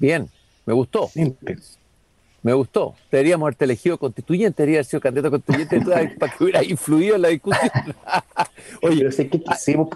Bien, 0.00 0.28
me 0.66 0.72
gustó. 0.72 1.10
Me 2.42 2.52
gustó. 2.54 2.96
Deberíamos 3.10 3.46
haberte 3.46 3.64
elegido 3.64 3.96
constituyente, 3.98 4.62
debería 4.62 4.78
haber 4.78 4.86
sido 4.86 5.00
candidato 5.00 5.30
constituyente 5.30 5.80
para 6.18 6.32
que 6.32 6.42
hubiera 6.42 6.64
influido 6.64 7.14
en 7.14 7.22
la 7.22 7.28
discusión. 7.28 7.70
Oye, 8.82 8.98
pero 8.98 9.12
sé 9.12 9.28
que 9.28 9.40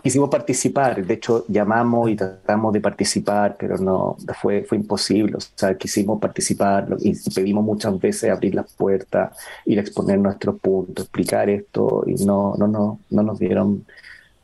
quisimos, 0.03 0.31
participar. 0.31 1.05
De 1.05 1.15
hecho, 1.15 1.45
llamamos 1.49 2.09
y 2.09 2.15
tratamos 2.15 2.73
de 2.73 2.81
participar, 2.81 3.57
pero 3.59 3.79
no 3.79 4.17
fue, 4.41 4.63
fue 4.63 4.79
imposible. 4.79 5.37
O 5.37 5.41
sea, 5.41 5.77
quisimos 5.77 6.21
participar 6.21 6.87
y 7.01 7.15
pedimos 7.31 7.65
muchas 7.65 7.99
veces 7.99 8.31
abrir 8.31 8.55
las 8.55 8.73
puertas, 8.75 9.37
ir 9.65 9.79
a 9.79 9.83
exponer 9.83 10.21
nuestros 10.21 10.61
puntos, 10.61 11.05
explicar 11.05 11.51
esto 11.51 12.05
y 12.07 12.25
no, 12.25 12.55
no, 12.57 12.69
no, 12.69 13.01
no 13.11 13.23
nos 13.25 13.41
dieron, 13.41 13.85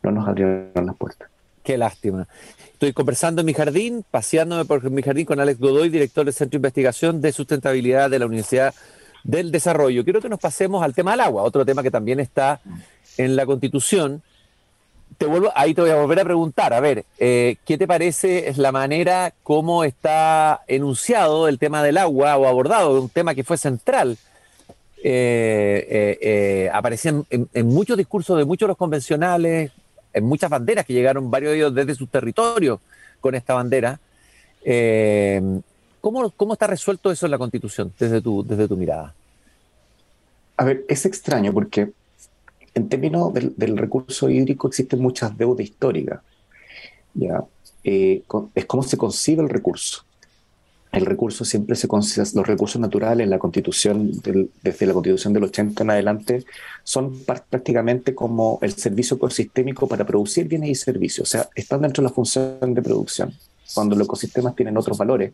no 0.02 0.10
nos 0.10 0.26
abrieron 0.26 0.86
las 0.86 0.96
puertas. 0.96 1.31
Qué 1.62 1.78
lástima. 1.78 2.26
Estoy 2.72 2.92
conversando 2.92 3.40
en 3.42 3.46
mi 3.46 3.54
jardín, 3.54 4.04
paseándome 4.10 4.64
por 4.64 4.90
mi 4.90 5.02
jardín 5.02 5.24
con 5.24 5.38
Alex 5.38 5.60
Godoy, 5.60 5.88
director 5.88 6.24
del 6.24 6.34
Centro 6.34 6.56
de 6.56 6.62
Investigación 6.62 7.20
de 7.20 7.30
Sustentabilidad 7.30 8.10
de 8.10 8.18
la 8.18 8.26
Universidad 8.26 8.74
del 9.22 9.52
Desarrollo. 9.52 10.02
Quiero 10.02 10.20
que 10.20 10.28
nos 10.28 10.40
pasemos 10.40 10.82
al 10.82 10.92
tema 10.92 11.12
del 11.12 11.20
agua, 11.20 11.44
otro 11.44 11.64
tema 11.64 11.84
que 11.84 11.92
también 11.92 12.18
está 12.18 12.60
en 13.16 13.36
la 13.36 13.46
Constitución. 13.46 14.22
Te 15.16 15.26
vuelvo, 15.26 15.52
ahí 15.54 15.74
te 15.74 15.82
voy 15.82 15.90
a 15.90 15.96
volver 15.96 16.18
a 16.18 16.24
preguntar, 16.24 16.72
a 16.72 16.80
ver, 16.80 17.04
eh, 17.18 17.56
¿qué 17.64 17.78
te 17.78 17.86
parece 17.86 18.52
la 18.56 18.72
manera 18.72 19.32
como 19.44 19.84
está 19.84 20.62
enunciado 20.66 21.46
el 21.46 21.60
tema 21.60 21.84
del 21.84 21.98
agua 21.98 22.36
o 22.36 22.48
abordado, 22.48 23.00
un 23.00 23.08
tema 23.08 23.36
que 23.36 23.44
fue 23.44 23.58
central? 23.58 24.18
Eh, 25.04 26.18
eh, 26.20 26.70
aparecía 26.72 27.10
en, 27.30 27.48
en, 27.52 27.66
muchos 27.66 27.96
discursos 27.96 28.38
de 28.38 28.44
muchos 28.44 28.66
de 28.66 28.70
los 28.70 28.76
convencionales, 28.76 29.72
en 30.12 30.24
muchas 30.24 30.50
banderas 30.50 30.86
que 30.86 30.92
llegaron 30.92 31.30
varios 31.30 31.52
de 31.52 31.58
ellos 31.58 31.74
desde 31.74 31.94
sus 31.94 32.08
territorios 32.08 32.80
con 33.20 33.34
esta 33.34 33.54
bandera. 33.54 33.98
Eh, 34.64 35.60
¿cómo, 36.00 36.30
¿Cómo 36.30 36.52
está 36.52 36.66
resuelto 36.66 37.10
eso 37.10 37.26
en 37.26 37.32
la 37.32 37.38
Constitución 37.38 37.92
desde 37.98 38.20
tu, 38.20 38.44
desde 38.44 38.68
tu 38.68 38.76
mirada? 38.76 39.14
A 40.56 40.64
ver, 40.64 40.84
es 40.88 41.06
extraño 41.06 41.52
porque 41.52 41.92
en 42.74 42.88
términos 42.88 43.32
del, 43.34 43.76
recurso 43.76 44.30
hídrico 44.30 44.68
existen 44.68 45.00
muchas 45.00 45.36
deudas 45.36 45.64
históricas. 45.64 46.20
¿ya? 47.14 47.44
Eh, 47.84 48.22
es 48.54 48.64
como 48.66 48.82
se 48.82 48.96
concibe 48.96 49.42
el 49.42 49.48
recurso 49.48 50.04
el 50.92 51.06
recurso 51.06 51.44
siempre 51.44 51.74
se 51.74 51.88
considera, 51.88 52.28
los 52.34 52.46
recursos 52.46 52.80
naturales 52.80 53.24
en 53.24 53.30
la 53.30 53.38
constitución, 53.38 54.12
desde 54.62 54.86
la 54.86 54.92
constitución 54.92 55.32
del 55.32 55.44
80 55.44 55.82
en 55.82 55.90
adelante, 55.90 56.44
son 56.84 57.18
prácticamente 57.24 58.14
como 58.14 58.58
el 58.60 58.74
servicio 58.74 59.16
ecosistémico 59.16 59.88
para 59.88 60.04
producir 60.04 60.46
bienes 60.48 60.70
y 60.70 60.74
servicios, 60.74 61.28
o 61.28 61.30
sea, 61.30 61.48
están 61.54 61.80
dentro 61.80 62.02
de 62.02 62.10
la 62.10 62.14
función 62.14 62.74
de 62.74 62.82
producción. 62.82 63.32
Cuando 63.74 63.96
los 63.96 64.06
ecosistemas 64.06 64.54
tienen 64.54 64.76
otros 64.76 64.98
valores, 64.98 65.32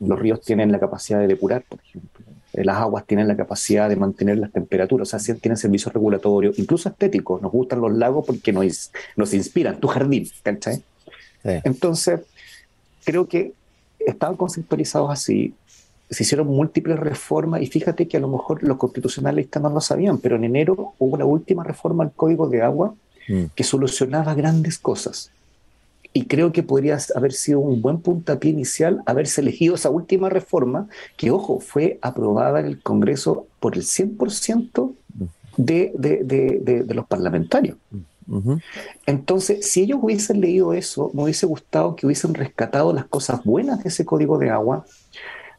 los 0.00 0.18
ríos 0.18 0.42
tienen 0.42 0.70
la 0.70 0.78
capacidad 0.78 1.20
de 1.20 1.26
depurar, 1.26 1.64
por 1.66 1.80
ejemplo, 1.80 2.26
eh, 2.52 2.64
las 2.64 2.76
aguas 2.76 3.06
tienen 3.06 3.28
la 3.28 3.36
capacidad 3.36 3.88
de 3.88 3.96
mantener 3.96 4.36
las 4.36 4.52
temperaturas, 4.52 5.14
o 5.14 5.18
sea, 5.18 5.34
tienen 5.36 5.56
servicios 5.56 5.92
regulatorios, 5.92 6.58
incluso 6.58 6.90
estéticos, 6.90 7.40
nos 7.40 7.50
gustan 7.50 7.80
los 7.80 7.94
lagos 7.94 8.26
porque 8.26 8.52
nos, 8.52 8.90
nos 9.16 9.32
inspiran, 9.32 9.80
tu 9.80 9.88
jardín, 9.88 10.28
¿cachai? 10.42 10.82
Entonces, 11.44 12.20
creo 13.04 13.26
que 13.26 13.54
estaban 14.10 14.36
conceptualizados 14.36 15.10
así, 15.10 15.54
se 16.10 16.22
hicieron 16.22 16.46
múltiples 16.46 16.98
reformas 16.98 17.62
y 17.62 17.66
fíjate 17.66 18.08
que 18.08 18.16
a 18.16 18.20
lo 18.20 18.28
mejor 18.28 18.62
los 18.62 18.78
constitucionalistas 18.78 19.62
no 19.62 19.70
lo 19.70 19.80
sabían, 19.80 20.18
pero 20.18 20.36
en 20.36 20.44
enero 20.44 20.94
hubo 20.98 21.16
la 21.16 21.24
última 21.24 21.64
reforma 21.64 22.04
al 22.04 22.12
Código 22.12 22.48
de 22.48 22.62
Agua 22.62 22.94
mm. 23.28 23.44
que 23.54 23.64
solucionaba 23.64 24.34
grandes 24.34 24.78
cosas. 24.78 25.30
Y 26.14 26.24
creo 26.24 26.52
que 26.52 26.62
podría 26.62 26.98
haber 27.14 27.32
sido 27.32 27.60
un 27.60 27.82
buen 27.82 28.00
puntapié 28.00 28.50
inicial 28.50 29.02
haberse 29.04 29.42
elegido 29.42 29.74
esa 29.74 29.90
última 29.90 30.30
reforma, 30.30 30.88
que, 31.16 31.30
ojo, 31.30 31.60
fue 31.60 31.98
aprobada 32.00 32.60
en 32.60 32.66
el 32.66 32.82
Congreso 32.82 33.46
por 33.60 33.76
el 33.76 33.82
100% 33.82 34.92
de, 35.58 35.92
de, 35.94 36.24
de, 36.24 36.82
de, 36.84 36.94
los 36.94 37.06
parlamentarios. 37.06 37.76
Mm. 37.90 37.98
Entonces, 39.06 39.70
si 39.70 39.82
ellos 39.82 39.98
hubiesen 40.02 40.40
leído 40.40 40.72
eso, 40.72 41.10
me 41.14 41.22
hubiese 41.22 41.46
gustado 41.46 41.96
que 41.96 42.06
hubiesen 42.06 42.34
rescatado 42.34 42.92
las 42.92 43.06
cosas 43.06 43.42
buenas 43.44 43.82
de 43.82 43.88
ese 43.88 44.04
código 44.04 44.38
de 44.38 44.50
agua, 44.50 44.84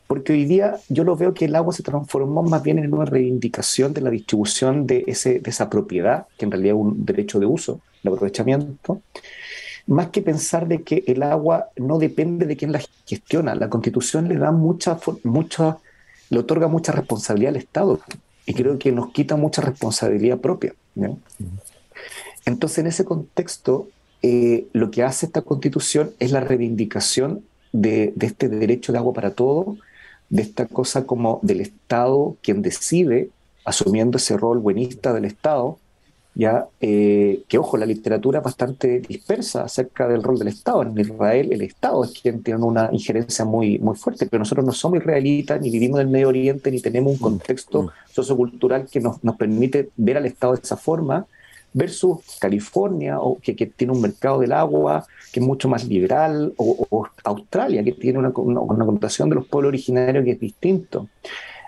porque 0.08 0.34
hoy 0.34 0.46
día 0.46 0.78
yo 0.90 1.04
lo 1.04 1.16
veo 1.16 1.34
que 1.34 1.46
el 1.46 1.56
agua 1.56 1.74
se 1.74 1.84
transformó 1.84 2.42
más 2.44 2.64
bien 2.64 2.80
en 2.80 2.94
una 2.94 3.06
reivindicación 3.06 3.94
de 3.94 4.02
la 4.02 4.10
distribución 4.10 4.88
de, 4.88 5.04
ese, 5.08 5.40
de 5.40 5.50
esa 5.50 5.70
propiedad, 5.70 6.26
que 6.38 6.46
en 6.46 6.52
realidad 6.52 6.76
es 6.76 6.82
un 6.82 7.06
derecho 7.06 7.40
de 7.40 7.46
uso, 7.46 7.82
de 8.04 8.10
aprovechamiento, 8.10 9.02
más 9.86 10.10
que 10.10 10.22
pensar 10.22 10.68
de 10.68 10.84
que 10.84 11.04
el 11.08 11.24
agua 11.24 11.70
no 11.76 11.98
depende 11.98 12.46
de 12.46 12.56
quién 12.56 12.72
la 12.72 12.82
gestiona. 13.06 13.56
La 13.56 13.70
constitución 13.70 14.28
le 14.30 14.38
da 14.38 14.52
mucha, 14.52 15.00
mucha, 15.24 15.78
le 16.30 16.40
otorga 16.40 16.68
mucha 16.68 16.92
responsabilidad 16.92 17.50
al 17.50 17.58
Estado 17.58 18.00
y 18.46 18.54
creo 18.54 18.78
que 18.78 18.92
nos 18.92 19.12
quita 19.12 19.36
mucha 19.36 19.62
responsabilidad 19.62 20.38
propia. 20.38 20.74
Entonces, 22.50 22.80
en 22.80 22.88
ese 22.88 23.06
contexto, 23.06 23.88
eh, 24.24 24.68
lo 24.74 24.90
que 24.90 25.04
hace 25.04 25.28
esta 25.28 25.44
constitución 25.44 26.12
es 26.20 26.32
la 26.32 26.40
reivindicación 26.40 27.44
de, 27.72 28.12
este 28.20 28.50
derecho 28.50 28.92
de 28.92 28.98
agua 28.98 29.14
para 29.14 29.32
todos, 29.32 29.78
de 30.30 30.42
esta 30.42 30.66
cosa 30.66 31.06
como 31.06 31.40
del 31.44 31.62
Estado 31.62 32.36
quien 32.42 32.64
decide, 32.64 33.30
asumiendo 33.66 34.18
ese 34.18 34.36
rol 34.36 34.58
buenista 34.58 35.14
del 35.14 35.26
Estado, 35.26 35.78
ya 36.34 36.66
eh, 36.82 37.44
que 37.48 37.60
ojo, 37.60 37.78
la 37.78 37.86
literatura 37.86 38.40
es 38.40 38.46
bastante 38.46 39.00
dispersa 39.00 39.64
acerca 39.64 40.08
del 40.08 40.24
rol 40.24 40.40
del 40.40 40.48
Estado. 40.48 40.82
En 40.82 40.98
Israel 40.98 41.54
el 41.54 41.62
Estado 41.62 42.04
es 42.04 42.20
quien 42.20 42.42
tiene 42.42 42.64
una 42.64 42.90
injerencia 42.92 43.46
muy, 43.46 43.78
muy 43.78 43.96
fuerte, 43.96 44.26
pero 44.26 44.40
nosotros 44.40 44.66
no 44.66 44.72
somos 44.72 45.00
israelitas, 45.00 45.62
ni 45.62 45.70
vivimos 45.70 46.00
en 46.00 46.08
el 46.08 46.12
Medio 46.12 46.30
Oriente, 46.30 46.72
ni 46.72 46.82
tenemos 46.82 47.14
un 47.14 47.20
contexto 47.20 47.84
mm. 47.84 47.90
sociocultural 48.12 48.88
que 48.88 49.02
nos, 49.02 49.24
nos 49.24 49.36
permite 49.36 49.90
ver 49.98 50.18
al 50.18 50.26
Estado 50.26 50.54
de 50.54 50.62
esa 50.64 50.78
forma 50.78 51.28
versus 51.74 52.20
California, 52.40 53.20
o 53.20 53.40
que, 53.40 53.54
tiene 53.54 53.94
un 53.94 54.02
mercado 54.02 54.40
del 54.40 54.52
agua 54.52 55.06
que 55.32 55.40
es 55.40 55.46
mucho 55.46 55.70
más 55.70 55.86
liberal, 55.86 56.54
o, 56.58 57.08
Australia, 57.24 57.84
que 57.84 57.92
tiene 57.92 58.20
una, 58.20 58.30
una, 58.30 58.86
connotación 58.86 59.30
de 59.30 59.36
los 59.36 59.48
pueblos 59.48 59.70
originarios 59.70 60.26
que 60.26 60.32
es 60.32 60.40
distinto. 60.40 61.08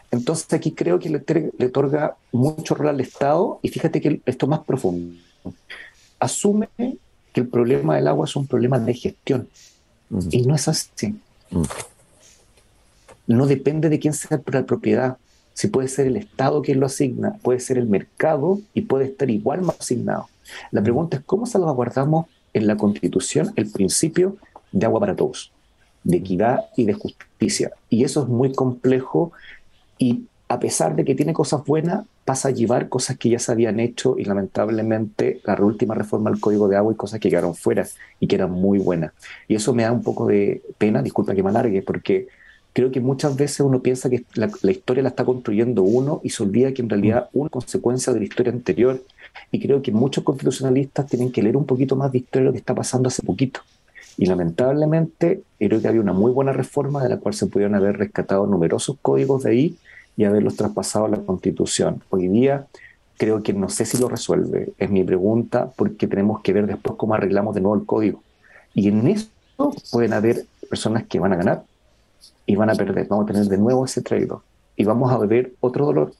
Entonces 0.10 0.52
aquí 0.54 0.72
creo 0.72 1.00
que 1.00 1.10
le, 1.10 1.24
le 1.58 1.66
otorga 1.66 2.18
mucho 2.32 2.76
rol 2.76 2.90
al 2.90 3.00
Estado 3.00 3.60
y 3.62 3.70
fíjate 3.70 4.02
que 4.02 4.22
esto 4.26 4.46
es 4.46 4.50
más 4.50 4.62
profundo. 4.62 5.16
Asume 6.20 6.70
que 6.78 7.42
el 7.42 7.48
problema 7.48 7.96
del 7.96 8.08
agua 8.08 8.26
es 8.26 8.36
un 8.36 8.48
problema 8.48 8.78
de 8.80 8.94
gestión 8.94 9.48
y 10.32 10.42
no 10.42 10.56
es 10.56 10.68
así. 10.68 11.16
No 13.28 13.46
depende 13.46 13.90
de 13.90 14.00
quién 14.00 14.14
sea 14.14 14.42
la 14.52 14.64
propiedad, 14.64 15.18
si 15.54 15.68
puede 15.68 15.88
ser 15.88 16.08
el 16.08 16.18
Estado 16.18 16.62
quien 16.62 16.80
lo 16.80 16.86
asigna, 16.86 17.38
puede 17.42 17.60
ser 17.60 17.78
el 17.78 17.88
mercado 17.88 18.60
y 18.74 18.82
puede 18.82 19.06
estar 19.06 19.30
igual 19.30 19.62
más 19.62 19.80
asignado. 19.80 20.30
La 20.72 20.82
pregunta 20.82 21.18
es 21.18 21.24
cómo 21.24 21.46
salvaguardamos 21.46 22.26
en 22.54 22.68
la 22.68 22.78
Constitución 22.78 23.54
el 23.56 23.70
principio 23.70 24.38
de 24.72 24.86
agua 24.86 25.00
para 25.00 25.16
todos, 25.16 25.52
de 26.04 26.18
equidad 26.18 26.66
y 26.76 26.86
de 26.86 26.94
justicia. 26.94 27.72
Y 27.90 28.04
eso 28.04 28.24
es 28.24 28.28
muy 28.28 28.54
complejo 28.54 29.32
y 29.98 30.26
a 30.48 30.60
pesar 30.60 30.96
de 30.96 31.06
que 31.06 31.16
tiene 31.16 31.32
cosas 31.32 31.64
buenas, 31.66 32.06
pasa 32.26 32.50
a 32.50 32.52
llevar 32.52 32.90
cosas 32.90 33.18
que 33.18 33.30
ya 33.30 33.40
se 33.40 33.52
habían 33.52 33.80
hecho 33.80 34.16
y 34.18 34.26
lamentablemente 34.26 35.40
la 35.46 35.56
última 35.56 35.96
reforma 35.96 36.30
al 36.30 36.40
Código 36.40 36.68
de 36.68 36.76
Agua 36.76 36.94
y 36.94 36.98
cosas 36.98 37.20
que 37.20 37.30
quedaron 37.30 37.56
fuera 37.56 37.88
y 38.20 38.28
que 38.28 38.36
eran 38.36 38.52
muy 38.52 38.80
buenas. 38.80 39.14
Y 39.48 39.56
eso 39.56 39.74
me 39.74 39.84
da 39.84 39.92
un 39.92 40.04
poco 40.04 40.28
de 40.28 40.62
pena, 40.78 41.02
disculpa 41.02 41.34
que 41.34 41.42
me 41.42 41.50
alargue, 41.50 41.82
porque 41.82 42.28
creo 42.74 42.92
que 42.92 43.00
muchas 43.00 43.36
veces 43.36 43.60
uno 43.62 43.82
piensa 43.82 44.10
que 44.10 44.24
la, 44.36 44.50
historia 44.72 45.04
la 45.04 45.10
está 45.10 45.26
construyendo 45.26 45.84
uno 45.84 46.22
y 46.24 46.30
se 46.30 46.44
olvida 46.44 46.74
que 46.74 46.82
en 46.82 46.90
realidad 46.90 47.30
mm. 47.34 47.40
una 47.40 47.50
consecuencia 47.50 48.14
de 48.14 48.20
la 48.20 48.26
historia 48.26 48.52
anterior. 48.52 49.02
Y 49.52 49.60
creo 49.60 49.82
que 49.82 49.92
muchos 49.92 50.24
constitucionalistas 50.24 51.08
tienen 51.08 51.32
que 51.32 51.42
leer 51.42 51.58
un 51.58 51.66
poquito 51.66 51.96
más 51.96 52.12
de 52.12 52.20
historia 52.20 52.44
de 52.44 52.46
lo 52.48 52.52
que 52.54 52.60
está 52.60 52.76
pasando 52.76 53.08
hace 53.08 53.24
poquito. 53.24 53.62
Y 54.18 54.26
lamentablemente 54.26 55.44
creo 55.58 55.82
que 55.82 55.88
había 55.88 56.02
una 56.02 56.14
muy 56.14 56.32
buena 56.32 56.52
reforma 56.52 57.02
de 57.02 57.10
la 57.10 57.18
cual 57.18 57.34
se 57.34 57.48
pudieron 57.48 57.76
haber 57.76 57.98
rescatado 57.98 58.46
numerosos 58.46 58.98
códigos 59.02 59.44
de 59.44 59.52
ahí 59.52 59.78
y 60.18 60.26
haberlos 60.26 60.56
traspasado 60.56 61.06
a 61.06 61.10
la 61.10 61.18
constitución. 61.18 62.04
Hoy 62.10 62.28
día 62.28 62.68
creo 63.18 63.42
que 63.42 63.54
no 63.54 63.70
sé 63.70 63.86
si 63.86 63.98
lo 63.98 64.10
resuelve, 64.10 64.74
es 64.78 64.90
mi 64.90 65.04
pregunta, 65.04 65.72
porque 65.76 66.08
tenemos 66.08 66.42
que 66.42 66.54
ver 66.54 66.68
después 66.68 66.96
cómo 66.98 67.14
arreglamos 67.14 67.56
de 67.56 67.62
nuevo 67.62 67.76
el 67.76 67.86
código. 67.86 68.22
Y 68.74 68.88
en 68.88 69.08
eso 69.08 69.30
pueden 69.92 70.14
haber 70.14 70.46
personas 70.70 71.06
que 71.06 71.20
van 71.20 71.34
a 71.34 71.36
ganar 71.36 71.64
y 72.46 72.56
van 72.56 72.70
a 72.70 72.76
perder. 72.76 73.08
Vamos 73.08 73.26
a 73.26 73.34
tener 73.34 73.48
de 73.48 73.58
nuevo 73.58 73.86
ese 73.86 74.02
trade 74.02 74.30
y 74.76 74.84
vamos 74.84 75.12
a 75.12 75.18
ver 75.18 75.54
otro 75.60 75.86
dolor, 75.86 76.14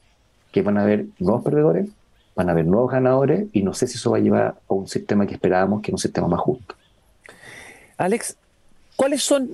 que 0.52 0.62
van 0.62 0.78
a 0.78 0.84
haber 0.84 1.06
nuevos 1.20 1.44
perdedores, 1.44 1.90
van 2.36 2.50
a 2.50 2.52
haber 2.52 2.66
nuevos 2.66 2.92
ganadores 2.92 3.48
y 3.54 3.64
no 3.64 3.74
sé 3.74 3.88
si 3.88 3.96
eso 3.96 4.12
va 4.12 4.18
a 4.18 4.22
llevar 4.22 4.56
a 4.70 4.74
un 4.74 4.88
sistema 4.88 5.26
que 5.26 5.34
esperábamos, 5.34 5.82
que 5.82 5.92
es 5.92 5.94
un 5.94 6.00
sistema 6.00 6.28
más 6.28 6.40
justo. 6.40 6.76
Alex, 7.98 8.36
¿cuáles 8.96 9.24
son, 9.24 9.52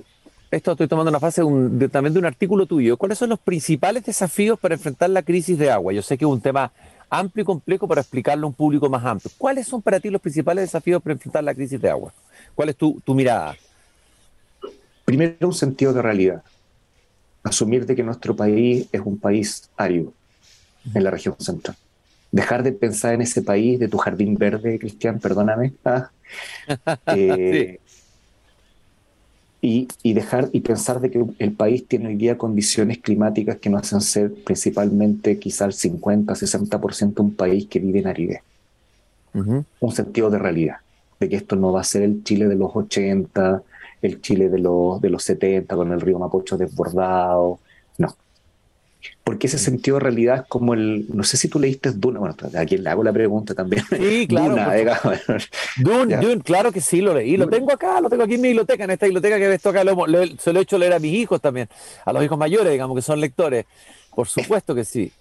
esto 0.50 0.72
estoy 0.72 0.88
tomando 0.88 1.10
una 1.10 1.20
fase 1.20 1.42
también 1.90 2.14
de 2.14 2.18
un 2.18 2.26
artículo 2.26 2.66
tuyo, 2.66 2.96
cuáles 2.96 3.18
son 3.18 3.30
los 3.30 3.38
principales 3.38 4.04
desafíos 4.04 4.58
para 4.58 4.74
enfrentar 4.74 5.10
la 5.10 5.22
crisis 5.22 5.58
de 5.58 5.70
agua? 5.70 5.92
Yo 5.92 6.02
sé 6.02 6.16
que 6.16 6.24
es 6.24 6.30
un 6.30 6.40
tema 6.40 6.72
amplio 7.10 7.42
y 7.42 7.46
complejo 7.46 7.88
para 7.88 8.00
explicarlo 8.00 8.46
a 8.46 8.48
un 8.48 8.54
público 8.54 8.88
más 8.88 9.04
amplio. 9.04 9.30
¿Cuáles 9.38 9.66
son 9.66 9.82
para 9.82 10.00
ti 10.00 10.10
los 10.10 10.20
principales 10.20 10.64
desafíos 10.64 11.02
para 11.02 11.14
enfrentar 11.14 11.44
la 11.44 11.54
crisis 11.54 11.80
de 11.80 11.90
agua? 11.90 12.12
¿Cuál 12.54 12.70
es 12.70 12.76
tu, 12.76 13.00
tu 13.04 13.14
mirada? 13.14 13.54
Primero, 15.08 15.48
un 15.48 15.54
sentido 15.54 15.94
de 15.94 16.02
realidad 16.02 16.42
asumir 17.42 17.86
de 17.86 17.96
que 17.96 18.02
nuestro 18.02 18.36
país 18.36 18.88
es 18.92 19.00
un 19.02 19.18
país 19.18 19.70
árido 19.78 20.12
en 20.92 21.02
la 21.02 21.10
región 21.10 21.34
central. 21.38 21.78
Dejar 22.30 22.62
de 22.62 22.72
pensar 22.72 23.14
en 23.14 23.22
ese 23.22 23.40
país 23.40 23.80
de 23.80 23.88
tu 23.88 23.96
jardín 23.96 24.34
verde, 24.34 24.78
Cristian, 24.78 25.18
perdóname. 25.18 25.72
Ah. 26.84 26.98
Eh, 27.16 27.80
y, 29.62 29.88
y, 30.02 30.12
dejar 30.12 30.50
y 30.52 30.60
pensar 30.60 31.00
de 31.00 31.10
que 31.10 31.24
el 31.38 31.52
país 31.52 31.88
tiene 31.88 32.08
hoy 32.08 32.16
día 32.16 32.36
condiciones 32.36 32.98
climáticas 32.98 33.56
que 33.56 33.70
nos 33.70 33.84
hacen 33.84 34.02
ser 34.02 34.34
principalmente 34.44 35.38
quizás 35.38 35.76
50, 35.76 36.34
60% 36.34 37.20
un 37.20 37.34
país 37.34 37.66
que 37.66 37.78
vive 37.78 38.00
en 38.00 38.08
aridez. 38.08 38.42
Un 39.32 39.92
sentido 39.92 40.28
de 40.28 40.38
realidad, 40.38 40.76
de 41.18 41.30
que 41.30 41.36
esto 41.36 41.56
no 41.56 41.72
va 41.72 41.80
a 41.80 41.84
ser 41.84 42.02
el 42.02 42.22
Chile 42.24 42.46
de 42.46 42.56
los 42.56 42.76
80, 42.76 43.62
el 44.02 44.20
Chile 44.20 44.48
de 44.48 44.58
los, 44.58 45.00
de 45.00 45.10
los 45.10 45.22
70 45.24 45.74
con 45.74 45.92
el 45.92 46.00
río 46.00 46.18
Mapocho 46.18 46.56
desbordado, 46.56 47.58
no. 47.98 48.16
Porque 49.22 49.46
ese 49.46 49.58
sentido 49.58 49.98
de 49.98 50.04
realidad 50.04 50.36
es 50.36 50.42
como 50.48 50.74
el, 50.74 51.06
no 51.12 51.22
sé 51.22 51.36
si 51.36 51.48
tú 51.48 51.58
leíste 51.58 51.92
Duna, 51.92 52.18
bueno, 52.18 52.34
a 52.56 52.64
quien 52.64 52.82
le 52.82 52.90
hago 52.90 53.04
la 53.04 53.12
pregunta 53.12 53.54
también. 53.54 53.84
Sí, 53.90 54.26
claro. 54.28 54.56
Duna, 55.76 56.20
Dune, 56.20 56.40
claro 56.42 56.72
que 56.72 56.80
sí 56.80 57.00
lo 57.00 57.14
leí, 57.14 57.36
lo 57.36 57.48
tengo 57.48 57.72
acá, 57.72 58.00
lo 58.00 58.08
tengo 58.08 58.24
aquí 58.24 58.34
en 58.34 58.40
mi 58.40 58.48
biblioteca, 58.48 58.84
en 58.84 58.90
esta 58.90 59.06
biblioteca 59.06 59.38
que 59.38 59.48
ves 59.48 59.64
acá, 59.64 59.84
lo, 59.84 59.96
se 60.38 60.52
lo 60.52 60.58
he 60.58 60.62
hecho 60.62 60.78
leer 60.78 60.94
a 60.94 60.98
mis 60.98 61.14
hijos 61.14 61.40
también, 61.40 61.68
a 62.04 62.12
los 62.12 62.24
hijos 62.24 62.38
mayores, 62.38 62.72
digamos, 62.72 62.96
que 62.96 63.02
son 63.02 63.20
lectores. 63.20 63.66
Por 64.14 64.26
supuesto 64.26 64.74
que 64.74 64.84
sí. 64.84 65.12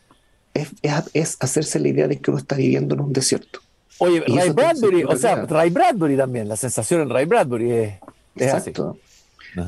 Es, 0.54 0.72
es, 1.14 1.38
hacerse 1.40 1.80
la 1.80 1.90
idea 1.90 2.08
de 2.08 2.20
que 2.20 2.32
uno 2.32 2.40
está 2.40 2.56
viviendo 2.56 2.96
en 2.96 3.02
un 3.02 3.14
desierto. 3.14 3.60
Oye, 4.00 4.24
Ray 4.28 4.50
Bradbury, 4.50 5.04
o 5.04 5.16
sea, 5.16 5.46
Ray 5.46 5.70
Bradbury 5.70 6.18
también, 6.18 6.48
la 6.48 6.56
sensación 6.56 7.02
en 7.02 7.10
Ray 7.10 7.26
Bradbury 7.26 7.72
es, 7.72 7.94
Exacto. 8.40 8.98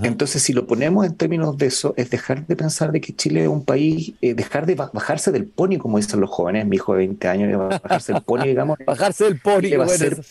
Entonces, 0.04 0.44
si 0.44 0.54
lo 0.54 0.68
ponemos 0.68 1.06
en 1.06 1.16
términos 1.16 1.58
de 1.58 1.66
eso, 1.66 1.96
es 1.98 2.12
dejar 2.12 2.46
de 2.46 2.56
pensar 2.56 2.92
de 2.92 3.02
que 3.02 3.16
Chile 3.16 3.44
es 3.44 3.48
un 3.48 3.66
país, 3.66 4.14
eh, 4.22 4.36
dejar 4.36 4.68
de 4.68 4.76
bajarse 4.76 5.32
del 5.32 5.46
pony, 5.46 5.78
como 5.80 5.98
dicen 5.98 6.20
los 6.20 6.30
jóvenes, 6.30 6.68
mi 6.68 6.76
hijo 6.76 6.94
de 6.94 7.00
20 7.00 7.28
años, 7.28 7.58
bajarse 7.82 8.14
del 8.14 8.22
pony, 8.22 8.44
digamos. 8.44 8.78
bajarse 8.86 9.24
del 9.24 9.40
pony, 9.40 9.76
va 9.78 9.86
a 9.86 9.88
ser, 9.88 10.22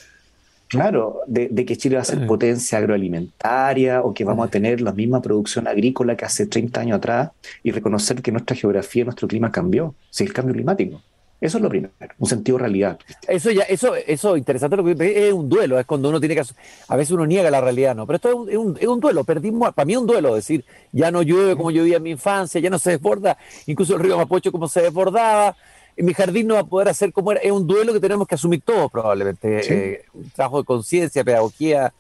Claro, 0.68 1.20
de, 1.27 1.48
que 1.64 1.77
Chile 1.77 1.96
va 1.96 2.03
a 2.03 2.05
ser 2.05 2.27
potencia 2.27 2.77
agroalimentaria 2.77 4.03
o 4.03 4.12
que 4.12 4.24
vamos 4.24 4.46
a 4.46 4.51
tener 4.51 4.83
la 4.83 4.92
misma 4.92 5.22
producción 5.22 5.66
agrícola 5.66 6.14
que 6.14 6.27
hace 6.27 6.46
30 6.46 6.81
años 6.83 6.98
atrás 6.98 7.31
y 7.62 7.70
reconocer 7.70 8.20
que 8.20 8.31
nuestra 8.31 8.55
geografía, 8.55 9.05
nuestro 9.05 9.27
clima 9.27 9.51
cambió, 9.51 9.94
si 10.11 10.24
el 10.24 10.33
cambio 10.35 10.55
climático. 10.55 11.03
Eso 11.40 11.59
es 11.59 11.62
lo 11.62 11.68
primero, 11.68 11.92
un 12.18 12.29
sentido 12.29 12.59
de 12.59 12.62
realidad. 12.62 12.98
Eso 13.29 13.53
ya, 13.53 13.62
eso, 13.62 13.94
eso 13.94 14.37
interesante 14.37 14.77
lo 14.77 14.85
que 14.85 15.29
es 15.29 15.33
un 15.33 15.48
duelo, 15.48 15.79
es 15.79 15.87
cuando 15.87 16.09
uno 16.09 16.18
tiene 16.18 16.35
que 16.35 16.42
a 16.88 16.96
veces 16.96 17.12
uno 17.12 17.27
niega 17.27 17.48
la 17.48 17.61
realidad, 17.61 17.94
no, 17.94 18.07
pero 18.07 18.16
esto 18.16 18.48
es 18.48 18.57
un, 18.57 18.77
es 18.77 18.88
un, 18.88 18.98
duelo, 18.98 19.22
perdimos, 19.22 19.72
para 19.72 19.87
mí 19.87 19.92
es 19.92 19.98
un 20.01 20.07
duelo, 20.07 20.35
decir, 20.35 20.64
ya 20.90 21.12
no 21.12 21.22
llueve 21.22 21.55
como 21.55 21.70
llovía 21.70 21.98
en 21.98 22.03
mi 22.03 22.11
infancia, 22.11 22.61
ya 22.61 22.70
no 22.70 22.79
se 22.81 22.90
desborda, 22.90 23.38
incluso 23.66 23.94
el 23.94 24.01
río 24.01 24.16
Mapocho 24.16 24.51
como 24.51 24.66
se 24.66 24.83
desbordaba, 24.83 25.57
en 25.96 26.07
mi 26.07 26.14
jardín 26.14 26.48
no 26.48 26.55
va 26.55 26.61
a 26.61 26.66
poder 26.66 26.88
hacer 26.88 27.12
como 27.12 27.31
era, 27.31 27.40
es 27.40 27.53
un 27.53 27.66
duelo 27.66 27.92
que 27.92 28.01
tenemos 28.01 28.27
que 28.27 28.35
asumir 28.35 28.62
todos 28.62 28.90
probablemente, 28.90 29.94
eh, 29.94 30.05
un 30.14 30.31
trabajo 30.31 30.59
de 30.59 30.64
conciencia, 30.64 31.22
pedagogía 31.22 31.92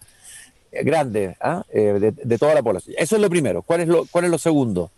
eh, 0.70 0.84
grande 0.84 1.36
¿ah? 1.40 1.64
eh, 1.70 2.12
de, 2.14 2.38
toda 2.38 2.54
la 2.54 2.62
población. 2.62 2.94
Eso 2.98 3.16
es 3.16 3.22
lo 3.22 3.30
primero. 3.30 3.62
¿Cuál 3.62 3.80
es 3.80 3.88
lo, 3.88 4.04
cuál 4.06 4.26
es 4.26 4.30
lo 4.30 4.38
segundo? 4.38 4.90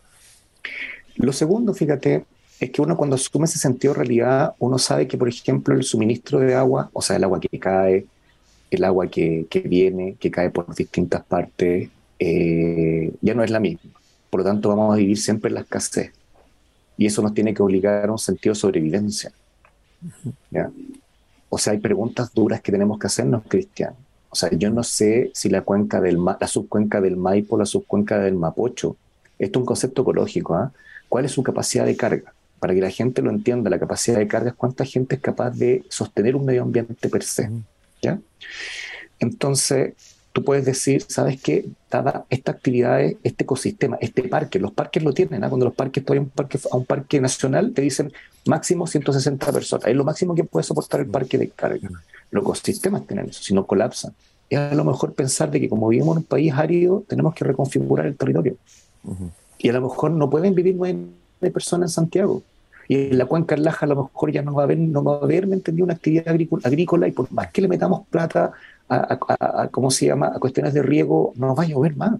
Lo 1.16 1.32
segundo, 1.32 1.72
fíjate, 1.74 2.24
es 2.60 2.70
que 2.70 2.82
uno 2.82 2.96
cuando 2.96 3.16
asume 3.16 3.46
ese 3.46 3.58
sentido 3.58 3.94
de 3.94 4.00
realidad, 4.00 4.54
uno 4.58 4.78
sabe 4.78 5.08
que, 5.08 5.16
por 5.16 5.28
ejemplo, 5.28 5.74
el 5.74 5.82
suministro 5.82 6.40
de 6.40 6.54
agua, 6.54 6.90
o 6.92 7.00
sea, 7.00 7.16
el 7.16 7.24
agua 7.24 7.40
que 7.40 7.58
cae, 7.58 8.06
el 8.70 8.84
agua 8.84 9.08
que, 9.08 9.46
viene, 9.64 10.16
que 10.20 10.30
cae 10.30 10.50
por 10.50 10.72
distintas 10.74 11.24
partes, 11.24 11.88
eh, 12.18 13.12
ya 13.22 13.34
no 13.34 13.42
es 13.42 13.50
la 13.50 13.60
misma. 13.60 13.90
Por 14.28 14.40
lo 14.40 14.44
tanto, 14.44 14.68
vamos 14.68 14.92
a 14.94 14.98
vivir 14.98 15.18
siempre 15.18 15.48
en 15.48 15.54
la 15.54 15.60
escasez. 15.62 16.12
Y 16.98 17.06
eso 17.06 17.22
nos 17.22 17.32
tiene 17.32 17.54
que 17.54 17.62
obligar 17.62 18.06
a 18.06 18.12
un 18.12 18.18
sentido 18.18 18.52
de 18.52 18.60
sobrevivencia. 18.60 19.32
O 21.48 21.56
sea, 21.56 21.72
hay 21.72 21.78
preguntas 21.78 22.32
duras 22.34 22.60
que 22.60 22.70
tenemos 22.70 22.98
que 22.98 23.06
hacernos, 23.06 23.42
Cristian. 23.48 23.94
O 24.28 24.36
sea, 24.36 24.50
yo 24.50 24.70
no 24.70 24.82
sé 24.82 25.30
si 25.34 25.48
la 25.48 25.62
cuenca 25.62 25.98
del 26.00 26.22
la 26.22 26.46
subcuenca 26.46 27.00
del 27.00 27.16
Maipo, 27.16 27.56
la 27.56 27.64
subcuenca 27.64 28.18
del 28.18 28.34
Mapocho, 28.34 28.96
esto 29.38 29.58
es 29.58 29.60
un 29.62 29.66
concepto 29.66 30.02
ecológico, 30.02 30.54
¿ah? 30.54 30.70
¿Cuál 31.08 31.24
es 31.24 31.32
su 31.32 31.42
capacidad 31.42 31.86
de 31.86 31.96
carga? 31.96 32.34
Para 32.60 32.74
que 32.74 32.80
la 32.80 32.90
gente 32.90 33.22
lo 33.22 33.30
entienda, 33.30 33.70
la 33.70 33.78
capacidad 33.78 34.18
de 34.18 34.28
carga 34.28 34.50
es 34.50 34.54
cuánta 34.54 34.84
gente 34.84 35.16
es 35.16 35.20
capaz 35.20 35.50
de 35.50 35.82
sostener 35.88 36.36
un 36.36 36.44
medio 36.44 36.62
ambiente 36.62 37.08
per 37.08 37.22
se. 37.22 37.50
¿ya? 38.02 38.20
Entonces, 39.18 39.94
tú 40.32 40.44
puedes 40.44 40.64
decir, 40.64 41.02
¿sabes 41.08 41.40
qué? 41.42 41.66
Dada 41.90 42.26
esta 42.30 42.52
actividad, 42.52 43.00
este 43.00 43.44
ecosistema, 43.44 43.96
este 44.00 44.22
parque, 44.24 44.58
los 44.58 44.72
parques 44.72 45.02
lo 45.02 45.12
tienen, 45.12 45.42
¿ah? 45.42 45.48
cuando 45.48 45.66
los 45.66 45.74
parques, 45.74 46.04
tú 46.04 46.12
un 46.12 46.28
parque, 46.28 46.58
a 46.70 46.76
un 46.76 46.84
parque 46.84 47.20
nacional, 47.20 47.72
te 47.72 47.82
dicen 47.82 48.12
máximo 48.46 48.86
160 48.86 49.52
personas, 49.52 49.86
es 49.86 49.96
lo 49.96 50.04
máximo 50.04 50.34
que 50.34 50.44
puede 50.44 50.64
soportar 50.64 51.00
el 51.00 51.06
parque 51.06 51.38
de 51.38 51.48
carga. 51.48 51.88
Los 52.30 52.42
ecosistemas 52.42 53.06
tienen 53.06 53.30
eso, 53.30 53.42
si 53.42 53.54
no 53.54 53.66
colapsan. 53.66 54.14
Es 54.48 54.58
a 54.58 54.74
lo 54.74 54.84
mejor 54.84 55.14
pensar 55.14 55.50
de 55.50 55.60
que 55.60 55.68
como 55.68 55.88
vivimos 55.88 56.16
en 56.16 56.18
un 56.18 56.24
país 56.24 56.52
árido, 56.52 57.04
tenemos 57.08 57.34
que 57.34 57.44
reconfigurar 57.44 58.06
el 58.06 58.16
territorio. 58.16 58.56
Y 59.58 59.68
a 59.68 59.72
lo 59.72 59.82
mejor 59.82 60.10
no 60.12 60.30
pueden 60.30 60.54
vivir 60.54 60.76
nueve 61.40 61.52
personas 61.52 61.90
en 61.90 61.94
Santiago 61.94 62.42
y 62.88 63.10
en 63.10 63.18
la 63.18 63.26
cuenca 63.26 63.54
del 63.54 63.64
Laja 63.64 63.86
a 63.86 63.88
lo 63.88 64.04
mejor 64.04 64.32
ya 64.32 64.42
no 64.42 64.52
va 64.52 64.62
a 64.62 64.64
haber, 64.64 64.78
no 64.78 65.04
va 65.04 65.16
a 65.16 65.20
haber, 65.20 65.46
¿me 65.46 65.54
entendí? 65.54 65.80
Una 65.80 65.94
actividad 65.94 66.28
agrícola, 66.28 67.06
y 67.06 67.12
por 67.12 67.30
más 67.30 67.50
que 67.52 67.62
le 67.62 67.68
metamos 67.68 68.06
plata 68.08 68.52
a, 68.88 69.68
¿cómo 69.70 69.92
se 69.92 70.06
llama?, 70.06 70.32
a 70.34 70.40
cuestiones 70.40 70.74
de 70.74 70.82
riego, 70.82 71.32
no 71.36 71.54
va 71.54 71.62
a 71.62 71.66
llover 71.66 71.94
más. 71.94 72.18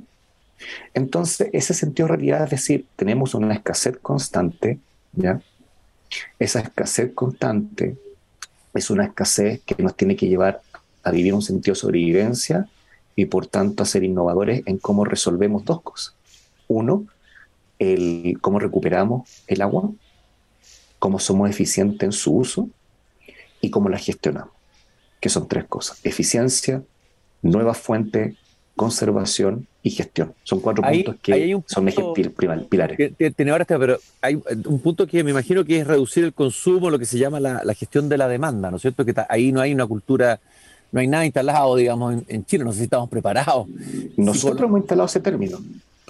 Entonces, 0.95 1.49
ese 1.53 1.75
sentido 1.75 2.07
de 2.07 2.15
realidad 2.15 2.45
es 2.45 2.51
decir, 2.51 2.87
tenemos 2.95 3.35
una 3.35 3.53
escasez 3.53 3.99
constante, 4.01 4.79
¿ya? 5.13 5.41
Esa 6.39 6.61
escasez 6.61 7.13
constante 7.15 7.97
es 8.73 8.91
una 8.91 9.07
escasez 9.07 9.63
que 9.67 9.83
nos 9.83 9.97
tiene 9.97 10.15
que 10.15 10.29
llevar 10.29 10.61
a 11.03 11.11
vivir 11.11 11.35
un 11.35 11.43
sentido 11.43 11.75
de 11.75 11.81
sobrevivencia 11.81 12.69
y 13.17 13.25
por 13.25 13.47
tanto 13.47 13.83
a 13.83 13.87
ser 13.87 14.05
innovadores 14.05 14.63
en 14.67 14.79
cómo 14.79 15.05
resolvemos 15.05 15.65
dos 15.65 15.83
cosas. 15.83 16.15
Uno, 16.69 17.07
el 17.81 18.39
cómo 18.41 18.61
recuperamos 18.61 19.29
el 19.49 19.63
agua 19.63 19.91
cómo 21.01 21.19
somos 21.19 21.51
eficientes 21.51 22.03
en 22.07 22.13
su 22.13 22.37
uso 22.37 22.69
y 23.61 23.71
cómo 23.71 23.89
la 23.89 23.99
gestionamos, 23.99 24.53
que 25.19 25.29
son 25.29 25.49
tres 25.49 25.65
cosas, 25.65 25.99
eficiencia, 26.05 26.83
nueva 27.43 27.75
fuente, 27.75 28.37
conservación 28.77 29.67
y 29.83 29.91
gestión. 29.91 30.35
Son 30.45 30.61
cuatro 30.61 30.85
puntos 30.85 31.17
que 31.23 31.59
son 31.67 31.87
pilares. 32.69 33.13
Ahora 33.51 33.65
pero 33.65 33.99
hay 34.21 34.41
un 34.67 34.81
punto 34.81 35.07
que 35.07 35.25
me 35.25 35.31
imagino 35.31 35.65
que 35.65 35.81
es 35.81 35.87
reducir 35.87 36.25
el 36.25 36.35
consumo, 36.35 36.91
lo 36.91 36.99
que 36.99 37.07
se 37.07 37.19
llama 37.19 37.41
la, 37.41 37.75
gestión 37.75 38.09
de 38.09 38.19
la 38.19 38.29
demanda, 38.29 38.71
¿no 38.71 38.77
es 38.77 38.83
cierto? 38.83 39.05
Que 39.05 39.15
ahí 39.29 39.53
no 39.53 39.63
hay 39.63 39.73
una 39.73 39.87
cultura, 39.87 40.39
no 40.93 41.01
hay 41.01 41.07
nada 41.07 41.25
instalado, 41.25 41.77
digamos, 41.77 42.23
en, 42.29 42.45
Chile, 42.45 42.65
no 42.65 42.73
sé 42.73 42.79
si 42.79 42.85
estamos 42.85 43.09
preparados. 43.09 43.67
Nosotros 44.19 44.69
hemos 44.69 44.81
instalado 44.81 45.07
ese 45.07 45.21
término 45.21 45.59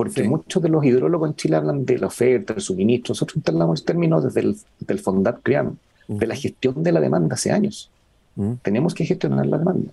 porque 0.03 0.23
muchos 0.23 0.63
de 0.63 0.71
los 0.71 0.83
hidrólogos 0.83 1.29
en 1.29 1.37
Chile 1.37 1.57
hablan 1.57 1.85
de 1.85 1.99
la 1.99 2.07
oferta, 2.07 2.55
del 2.55 2.63
suministro. 2.63 3.13
Nosotros 3.13 3.37
instalamos 3.37 3.81
el 3.81 3.85
término 3.85 4.19
desde 4.23 4.41
el 4.41 4.57
del 4.79 5.03
CREAM, 5.43 5.77
de 6.09 6.27
la 6.27 6.35
gestión 6.35 6.83
de 6.83 6.91
la 6.91 7.01
demanda 7.01 7.35
hace 7.35 7.53
años. 7.53 7.91
Tenemos 8.63 8.95
que 8.95 9.05
gestionar 9.05 9.45
la 9.45 9.59
demanda. 9.59 9.93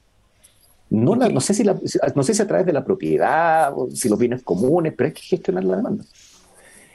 No, 0.90 1.18
no, 1.18 1.42
sé 1.42 1.54
si 1.54 1.66
no 1.66 2.24
sé 2.24 2.34
si 2.34 2.42
a 2.42 2.48
través 2.48 2.66
de 2.66 2.72
la 2.72 2.86
propiedad, 2.86 3.74
o 3.76 3.92
si 3.92 4.08
los 4.08 4.18
bienes 4.18 4.44
comunes, 4.44 4.94
pero 4.96 5.08
hay 5.08 5.14
que 5.14 5.24
gestionar 5.24 5.66
la 5.66 5.76
demanda. 5.76 6.06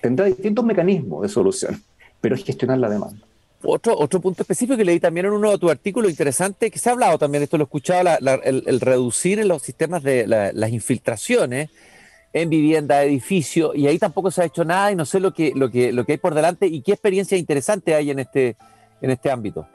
Tendrá 0.00 0.24
distintos 0.24 0.64
mecanismos 0.64 1.20
de 1.20 1.28
solución, 1.28 1.82
pero 2.18 2.34
es 2.34 2.42
gestionar 2.42 2.78
la 2.78 2.88
demanda. 2.88 3.20
Otro, 3.62 3.94
otro 3.98 4.20
punto 4.22 4.42
específico 4.42 4.74
que 4.74 4.86
leí 4.86 5.00
también 5.00 5.26
en 5.26 5.32
uno 5.32 5.50
de 5.50 5.58
tus 5.58 5.70
artículos 5.70 6.10
interesante, 6.10 6.70
que 6.70 6.78
se 6.78 6.88
ha 6.88 6.92
hablado 6.92 7.18
también, 7.18 7.42
esto 7.42 7.58
lo 7.58 7.64
he 7.64 7.66
escuchado, 7.66 8.08
el, 8.42 8.80
reducir 8.80 9.38
en 9.38 9.48
los 9.48 9.60
sistemas 9.60 10.02
de 10.02 10.26
las 10.26 10.70
infiltraciones 10.70 11.68
en 12.32 12.48
vivienda, 12.48 13.02
edificio, 13.02 13.74
y 13.74 13.86
ahí 13.86 13.98
tampoco 13.98 14.30
se 14.30 14.42
ha 14.42 14.44
hecho 14.46 14.64
nada 14.64 14.90
y 14.90 14.96
no 14.96 15.04
sé 15.04 15.20
lo 15.20 15.32
que, 15.32 15.52
lo 15.54 15.70
que, 15.70 15.92
lo 15.92 16.04
que 16.04 16.12
hay 16.12 16.18
por 16.18 16.34
delante 16.34 16.66
y 16.66 16.82
qué 16.82 16.92
experiencia 16.92 17.36
interesante 17.36 17.94
hay 17.94 18.10
en 18.10 18.20
este, 18.20 18.56
en 19.00 19.10
este 19.10 19.30
ámbito. 19.30 19.66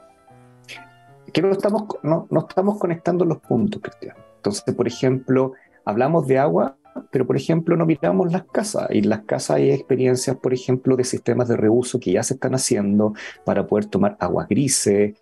Que 1.32 1.42
no 1.42 1.52
estamos, 1.52 1.84
no, 2.02 2.26
no 2.30 2.46
estamos 2.48 2.78
conectando 2.78 3.24
los 3.24 3.38
puntos, 3.38 3.80
Cristian. 3.82 4.16
Entonces, 4.36 4.74
por 4.74 4.88
ejemplo, 4.88 5.52
hablamos 5.84 6.26
de 6.26 6.38
agua, 6.38 6.76
pero 7.10 7.26
por 7.26 7.36
ejemplo 7.36 7.76
no 7.76 7.86
miramos 7.86 8.32
las 8.32 8.44
casas. 8.44 8.88
Y 8.90 8.98
en 8.98 9.08
las 9.08 9.20
casas 9.20 9.56
hay 9.56 9.70
experiencias, 9.70 10.36
por 10.36 10.52
ejemplo, 10.52 10.96
de 10.96 11.04
sistemas 11.04 11.48
de 11.48 11.56
reuso 11.56 12.00
que 12.00 12.12
ya 12.12 12.22
se 12.22 12.34
están 12.34 12.54
haciendo 12.54 13.14
para 13.44 13.66
poder 13.66 13.86
tomar 13.86 14.16
aguas 14.20 14.48
grises, 14.48 15.14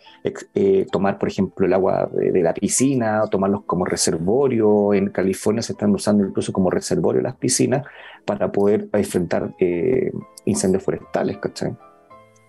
eh, 0.54 0.86
tomar, 0.90 1.18
por 1.18 1.28
ejemplo, 1.28 1.66
el 1.66 1.72
agua 1.72 2.10
de, 2.12 2.42
la 2.42 2.54
piscina, 2.54 3.22
o 3.22 3.28
tomarlos 3.28 3.62
como 3.64 3.84
reservorio. 3.84 4.94
En 4.94 5.10
California 5.10 5.62
se 5.62 5.72
están 5.72 5.94
usando 5.94 6.26
incluso 6.26 6.52
como 6.52 6.70
reservorio 6.70 7.22
las 7.22 7.36
piscinas 7.36 7.86
para 8.24 8.50
poder 8.52 8.88
enfrentar 8.92 9.54
eh, 9.58 10.12
incendios 10.44 10.82
forestales, 10.82 11.38
¿cachai? 11.38 11.76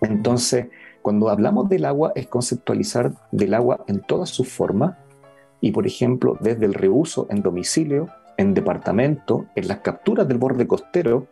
Entonces, 0.00 0.66
cuando 1.02 1.28
hablamos 1.28 1.68
del 1.68 1.84
agua, 1.84 2.12
es 2.14 2.26
conceptualizar 2.26 3.12
del 3.32 3.54
agua 3.54 3.84
en 3.88 4.00
todas 4.02 4.28
sus 4.28 4.48
formas 4.48 4.96
y, 5.60 5.72
por 5.72 5.86
ejemplo, 5.86 6.36
desde 6.40 6.66
el 6.66 6.74
reuso 6.74 7.26
en 7.30 7.42
domicilio 7.42 8.08
en 8.38 8.54
departamento, 8.54 9.46
en 9.54 9.68
las 9.68 9.80
capturas 9.80 10.26
del 10.26 10.38
borde 10.38 10.66
costero, 10.66 11.26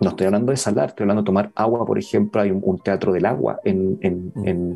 No 0.00 0.10
estoy 0.10 0.26
hablando 0.26 0.50
de 0.50 0.56
salar, 0.56 0.88
estoy 0.88 1.04
hablando 1.04 1.22
de 1.22 1.26
tomar 1.26 1.52
agua, 1.54 1.86
por 1.86 1.98
ejemplo, 1.98 2.40
hay 2.40 2.50
un, 2.50 2.78
teatro 2.80 3.12
del 3.12 3.24
agua 3.26 3.60
en, 3.64 3.98
en, 4.02 4.32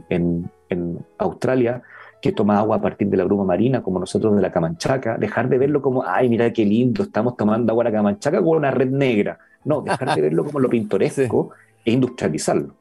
en, 0.09 0.51
en, 0.71 1.07
Australia 1.19 1.83
que 2.23 2.33
toma 2.33 2.59
agua 2.59 2.77
a 2.77 2.81
partir 2.81 3.09
de 3.09 3.17
la 3.17 3.25
bruma 3.25 3.45
marina, 3.45 3.83
como 3.83 3.99
nosotros 3.99 4.35
de 4.37 4.43
la 4.43 4.53
Camanchaca, 4.53 5.19
dejar 5.19 5.49
de 5.49 5.59
verlo 5.59 5.83
como, 5.83 6.05
ay, 6.07 6.29
mira 6.29 6.53
qué 6.53 6.65
lindo, 6.65 7.03
estamos 7.03 7.37
tomando 7.37 7.73
agua 7.73 7.85
de 7.85 7.91
la 7.91 7.97
Camanchaca 7.97 8.39
con 8.39 8.57
una 8.59 8.71
red 8.71 8.91
negra. 8.91 9.39
No, 9.65 9.83
dejar 9.83 10.15
de 10.15 10.23
verlo 10.29 10.45
como 10.45 10.61
lo 10.61 10.69
pintoresco 10.69 11.51
e 11.85 11.93
industrializarlo. 11.93 12.77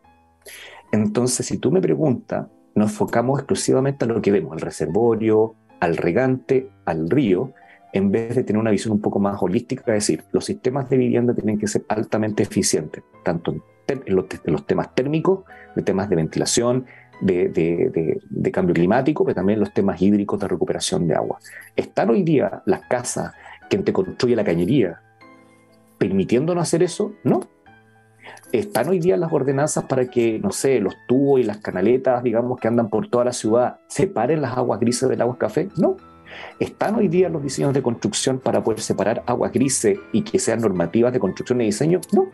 Entonces, 0.92 1.46
si 1.46 1.58
tú 1.58 1.72
me 1.72 1.82
preguntas, 1.82 2.48
nos 2.76 2.92
enfocamos 2.92 3.40
exclusivamente 3.40 4.06
a 4.06 4.08
lo 4.08 4.22
que 4.22 4.32
vemos, 4.32 4.54
al 4.54 4.62
reservorio, 4.62 5.56
al 5.80 5.98
regante, 5.98 6.70
al 6.86 7.10
río, 7.10 7.52
en 7.94 8.12
vez 8.12 8.36
de 8.36 8.44
tener 8.44 8.60
una 8.60 8.72
visión 8.72 8.94
un 8.94 9.02
poco 9.02 9.20
más 9.20 9.42
holística, 9.42 9.82
es 9.88 10.08
decir, 10.08 10.24
los 10.32 10.46
sistemas 10.46 10.90
de 10.90 10.98
vivienda 10.98 11.34
tienen 11.34 11.58
que 11.58 11.68
ser 11.68 11.84
altamente 11.88 12.44
eficientes, 12.44 13.04
tanto 13.24 13.56
en, 13.88 14.04
los, 14.08 14.28
temas 14.66 14.94
térmicos, 14.94 15.46
de 15.76 15.82
temas 15.82 16.10
de 16.10 16.16
ventilación, 16.16 16.86
de, 17.22 18.52
cambio 18.52 18.76
climático, 18.76 19.24
pero 19.24 19.36
también 19.36 19.60
los 19.60 19.74
temas 19.74 20.02
hídricos 20.02 20.40
de 20.40 20.48
recuperación 20.48 21.08
de 21.08 21.16
agua. 21.16 21.40
¿Están 21.76 22.10
hoy 22.10 22.24
día 22.24 22.62
las 22.66 22.82
casas 22.88 23.34
que 23.70 23.78
te 23.78 23.94
construye 23.94 24.36
la 24.36 24.44
cañería 24.44 25.02
permitiéndonos 25.98 26.62
hacer 26.62 26.84
eso? 26.84 27.14
No. 27.24 27.42
¿Están 28.52 28.90
hoy 28.90 29.00
día 29.00 29.18
las 29.18 29.32
ordenanzas 29.32 29.86
para 29.86 30.08
que, 30.08 30.40
no 30.40 30.52
sé, 30.52 30.80
los 30.80 30.96
tubos 31.08 31.40
y 31.40 31.44
las 31.44 31.58
canaletas, 31.58 32.24
digamos, 32.24 32.60
que 32.60 32.68
andan 32.68 32.90
por 32.90 33.10
toda 33.10 33.26
la 33.26 33.34
ciudad, 33.34 33.80
separen 33.88 34.42
las 34.42 34.58
aguas 34.58 34.80
grises 34.80 35.10
del 35.10 35.22
agua 35.22 35.38
café? 35.38 35.70
No. 35.78 35.98
¿Están 36.60 36.96
hoy 36.96 37.08
día 37.08 37.30
los 37.30 37.44
diseños 37.44 37.74
de 37.74 37.82
construcción 37.82 38.40
para 38.40 38.64
poder 38.64 38.82
separar 38.82 39.24
aguas 39.26 39.52
grises 39.52 40.00
y 40.12 40.22
que 40.22 40.40
sean 40.40 40.62
normativas 40.62 41.14
de 41.14 41.20
construcción 41.20 41.62
y 41.62 41.66
diseño? 41.66 42.02
No. 42.12 42.30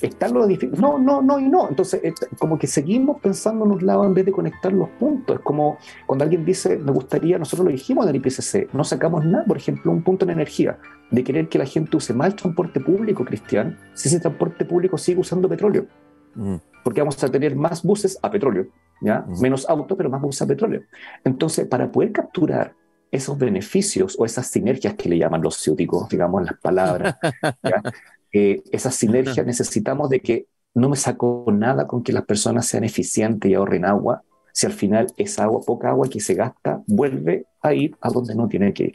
¿Están 0.00 0.34
los 0.34 0.46
edificios? 0.46 0.78
No, 0.78 0.98
no, 0.98 1.22
no 1.22 1.38
y 1.38 1.48
no. 1.48 1.68
Entonces, 1.68 2.00
como 2.38 2.58
que 2.58 2.66
seguimos 2.66 3.20
pensando 3.20 3.64
en 3.64 3.72
un 3.72 3.86
lado 3.86 4.04
en 4.04 4.14
vez 4.14 4.24
de 4.26 4.32
conectar 4.32 4.72
los 4.72 4.88
puntos. 4.90 5.38
Es 5.38 5.42
como 5.42 5.78
cuando 6.06 6.24
alguien 6.24 6.44
dice, 6.44 6.76
me 6.76 6.92
gustaría, 6.92 7.38
nosotros 7.38 7.66
lo 7.66 7.72
dijimos 7.72 8.04
en 8.04 8.10
el 8.10 8.16
IPCC, 8.16 8.72
no 8.72 8.84
sacamos 8.84 9.24
nada, 9.24 9.44
por 9.44 9.56
ejemplo, 9.56 9.92
un 9.92 10.02
punto 10.02 10.24
en 10.24 10.30
energía, 10.30 10.78
de 11.10 11.24
querer 11.24 11.48
que 11.48 11.58
la 11.58 11.66
gente 11.66 11.96
use 11.96 12.14
más 12.14 12.36
transporte 12.36 12.80
público, 12.80 13.24
Cristian, 13.24 13.78
si 13.94 14.08
ese 14.08 14.20
transporte 14.20 14.64
público 14.64 14.98
sigue 14.98 15.20
usando 15.20 15.48
petróleo. 15.48 15.86
Mm. 16.34 16.56
Porque 16.82 17.00
vamos 17.00 17.22
a 17.22 17.28
tener 17.28 17.56
más 17.56 17.82
buses 17.82 18.18
a 18.22 18.30
petróleo, 18.30 18.66
¿ya? 19.00 19.24
Mm. 19.26 19.40
Menos 19.40 19.68
autos, 19.68 19.96
pero 19.96 20.08
más 20.08 20.20
buses 20.20 20.42
a 20.42 20.46
petróleo. 20.46 20.82
Entonces, 21.24 21.66
para 21.66 21.90
poder 21.90 22.12
capturar 22.12 22.74
esos 23.10 23.38
beneficios 23.38 24.16
o 24.18 24.24
esas 24.24 24.46
sinergias 24.46 24.94
que 24.94 25.08
le 25.08 25.18
llaman 25.18 25.42
los 25.42 25.56
ciúticos, 25.56 26.08
digamos, 26.08 26.42
las 26.44 26.58
palabras, 26.58 27.16
eh, 28.32 28.62
esas 28.70 28.94
sinergias 28.94 29.44
necesitamos 29.44 30.08
de 30.10 30.20
que 30.20 30.46
no 30.74 30.88
me 30.88 30.96
saco 30.96 31.46
nada 31.52 31.86
con 31.86 32.02
que 32.02 32.12
las 32.12 32.24
personas 32.24 32.66
sean 32.66 32.84
eficientes 32.84 33.50
y 33.50 33.54
ahorren 33.54 33.84
agua, 33.84 34.22
si 34.52 34.66
al 34.66 34.72
final 34.72 35.06
esa 35.16 35.44
agua, 35.44 35.60
poca 35.66 35.90
agua 35.90 36.08
que 36.08 36.20
se 36.20 36.34
gasta, 36.34 36.82
vuelve 36.86 37.46
a 37.60 37.74
ir 37.74 37.96
a 38.00 38.10
donde 38.10 38.34
no 38.34 38.48
tiene 38.48 38.72
que 38.72 38.84
ir. 38.84 38.94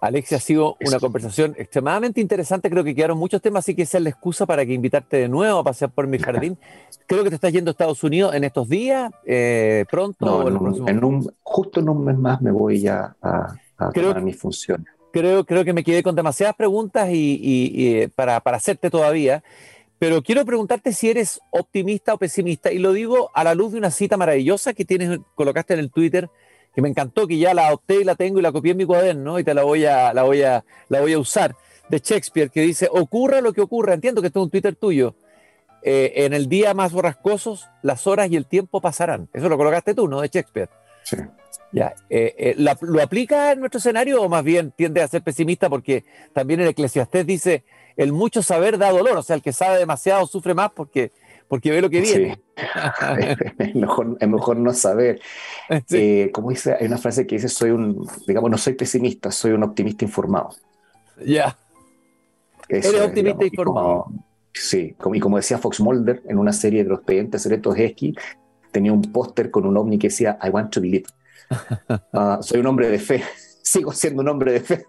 Alexia, 0.00 0.36
ha 0.36 0.40
sido 0.40 0.76
una 0.84 1.00
conversación 1.00 1.54
extremadamente 1.58 2.20
interesante. 2.20 2.70
Creo 2.70 2.84
que 2.84 2.94
quedaron 2.94 3.18
muchos 3.18 3.42
temas, 3.42 3.64
así 3.64 3.74
que 3.74 3.82
esa 3.82 3.98
es 3.98 4.04
la 4.04 4.10
excusa 4.10 4.46
para 4.46 4.64
que 4.64 4.72
invitarte 4.72 5.16
de 5.16 5.28
nuevo 5.28 5.58
a 5.58 5.64
pasear 5.64 5.90
por 5.90 6.06
mi 6.06 6.18
jardín. 6.18 6.56
Creo 7.06 7.24
que 7.24 7.30
te 7.30 7.34
estás 7.34 7.52
yendo 7.52 7.70
a 7.70 7.72
Estados 7.72 8.04
Unidos 8.04 8.34
en 8.34 8.44
estos 8.44 8.68
días, 8.68 9.10
eh, 9.26 9.84
pronto. 9.90 10.24
No, 10.50 10.88
en, 10.88 11.04
un, 11.04 11.32
justo 11.42 11.80
en 11.80 11.88
un 11.88 12.04
mes 12.04 12.16
más 12.16 12.40
me 12.40 12.50
voy 12.50 12.80
ya 12.80 13.16
a, 13.20 13.54
a 13.76 13.90
tomar 13.90 14.22
mis 14.22 14.36
funciones. 14.36 14.86
Creo, 15.12 15.44
creo 15.44 15.64
que 15.64 15.72
me 15.72 15.82
quedé 15.82 16.02
con 16.02 16.14
demasiadas 16.14 16.54
preguntas 16.54 17.08
y, 17.10 17.96
eh, 17.96 18.08
para, 18.14 18.40
para 18.40 18.58
hacerte 18.58 18.90
todavía. 18.90 19.42
Pero 19.98 20.22
quiero 20.22 20.44
preguntarte 20.44 20.92
si 20.92 21.10
eres 21.10 21.40
optimista 21.50 22.14
o 22.14 22.18
pesimista, 22.18 22.70
y 22.70 22.78
lo 22.78 22.92
digo 22.92 23.30
a 23.34 23.42
la 23.42 23.54
luz 23.54 23.72
de 23.72 23.78
una 23.78 23.90
cita 23.90 24.16
maravillosa 24.16 24.72
que 24.72 24.84
tienes, 24.84 25.18
colocaste 25.34 25.74
en 25.74 25.80
el 25.80 25.90
Twitter 25.90 26.30
que 26.78 26.82
me 26.82 26.90
encantó, 26.90 27.26
que 27.26 27.36
ya 27.36 27.54
la 27.54 27.66
adopté 27.66 28.02
y 28.02 28.04
la 28.04 28.14
tengo 28.14 28.38
y 28.38 28.42
la 28.42 28.52
copié 28.52 28.70
en 28.70 28.76
mi 28.76 28.84
cuaderno 28.84 29.40
y 29.40 29.42
te 29.42 29.52
la 29.52 29.64
voy 29.64 29.84
a, 29.84 30.14
la 30.14 30.22
voy 30.22 30.42
a, 30.42 30.64
la 30.88 31.00
voy 31.00 31.12
a 31.12 31.18
usar, 31.18 31.56
de 31.88 31.98
Shakespeare, 31.98 32.50
que 32.50 32.60
dice, 32.60 32.88
ocurra 32.88 33.40
lo 33.40 33.52
que 33.52 33.60
ocurra, 33.60 33.94
entiendo 33.94 34.20
que 34.20 34.28
esto 34.28 34.38
es 34.38 34.44
un 34.44 34.50
Twitter 34.50 34.76
tuyo, 34.76 35.16
eh, 35.82 36.12
en 36.14 36.34
el 36.34 36.48
día 36.48 36.74
más 36.74 36.92
borrascosos, 36.92 37.66
las 37.82 38.06
horas 38.06 38.30
y 38.30 38.36
el 38.36 38.46
tiempo 38.46 38.80
pasarán. 38.80 39.28
Eso 39.32 39.48
lo 39.48 39.56
colocaste 39.56 39.92
tú, 39.92 40.06
¿no? 40.06 40.20
De 40.20 40.28
Shakespeare. 40.28 40.70
Sí. 41.02 41.16
Ya, 41.72 41.96
eh, 42.10 42.36
eh, 42.38 42.54
¿Lo 42.82 43.02
aplica 43.02 43.50
en 43.50 43.58
nuestro 43.58 43.78
escenario 43.78 44.22
o 44.22 44.28
más 44.28 44.44
bien 44.44 44.70
tiende 44.70 45.02
a 45.02 45.08
ser 45.08 45.22
pesimista 45.22 45.68
porque 45.68 46.04
también 46.32 46.60
el 46.60 46.68
Eclesiastés 46.68 47.26
dice, 47.26 47.64
el 47.96 48.12
mucho 48.12 48.40
saber 48.40 48.78
da 48.78 48.92
dolor, 48.92 49.16
o 49.16 49.22
sea, 49.24 49.34
el 49.34 49.42
que 49.42 49.52
sabe 49.52 49.78
demasiado 49.78 50.28
sufre 50.28 50.54
más 50.54 50.70
porque 50.70 51.10
porque 51.48 51.70
ve 51.70 51.80
lo 51.80 51.90
que 51.90 52.00
viene. 52.00 52.40
es, 53.58 53.74
mejor, 53.74 54.56
no 54.56 54.72
saber. 54.72 55.20
Eh, 55.90 56.30
como 56.32 56.48
dice, 56.48 56.76
hay 56.78 56.86
una 56.86 56.96
frase 56.96 57.26
que 57.26 57.34
dice, 57.34 57.48
soy 57.48 57.70
un, 57.70 58.08
digamos, 58.26 58.50
no 58.50 58.56
soy 58.56 58.72
pesimista, 58.72 59.30
soy 59.30 59.52
un 59.52 59.62
optimista 59.62 60.04
informado. 60.04 60.50
Ya. 61.24 61.58
Eres 62.68 63.00
optimista 63.00 63.44
informado. 63.44 64.06
sí, 64.54 64.94
como, 64.98 65.14
y 65.14 65.20
como 65.20 65.36
decía 65.36 65.58
Fox 65.58 65.80
Mulder 65.80 66.22
en 66.26 66.38
una 66.38 66.54
serie 66.54 66.84
de 66.84 66.90
los 66.90 67.00
expedientes 67.00 67.42
secretos 67.42 67.76
Esqui, 67.76 68.14
tenía 68.72 68.92
un 68.92 69.02
póster 69.02 69.50
con 69.50 69.66
un 69.66 69.76
ovni 69.76 69.98
que 69.98 70.08
decía, 70.08 70.38
I 70.42 70.48
want 70.48 70.72
to 70.72 70.80
believe. 70.80 71.06
Ah, 72.12 72.38
soy 72.42 72.60
un 72.60 72.66
hombre 72.66 72.88
de 72.88 72.98
fe, 72.98 73.22
sigo 73.62 73.92
siendo 73.92 74.22
un 74.22 74.28
hombre 74.28 74.52
de 74.52 74.60
fe. 74.60 74.86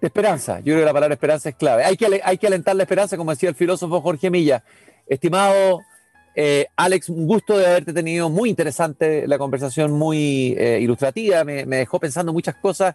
de 0.00 0.06
esperanza, 0.06 0.58
yo 0.58 0.72
creo 0.72 0.78
que 0.80 0.84
la 0.84 0.92
palabra 0.92 1.14
esperanza 1.14 1.48
es 1.48 1.54
clave. 1.56 1.84
Hay 1.84 1.96
que, 1.96 2.20
hay 2.22 2.38
que 2.38 2.46
alentar 2.46 2.74
la 2.76 2.82
esperanza, 2.82 3.16
como 3.16 3.30
decía 3.30 3.48
el 3.48 3.54
filósofo 3.54 4.00
Jorge 4.00 4.30
Milla. 4.30 4.64
Estimado 5.10 5.82
eh, 6.34 6.66
Alex, 6.76 7.08
un 7.08 7.26
gusto 7.26 7.58
de 7.58 7.66
haberte 7.66 7.92
tenido, 7.92 8.30
muy 8.30 8.50
interesante 8.50 9.26
la 9.26 9.36
conversación, 9.36 9.92
muy 9.92 10.54
eh, 10.56 10.78
ilustrativa, 10.80 11.44
me, 11.44 11.64
dejó 11.64 11.98
pensando 11.98 12.32
muchas 12.32 12.56
cosas. 12.56 12.94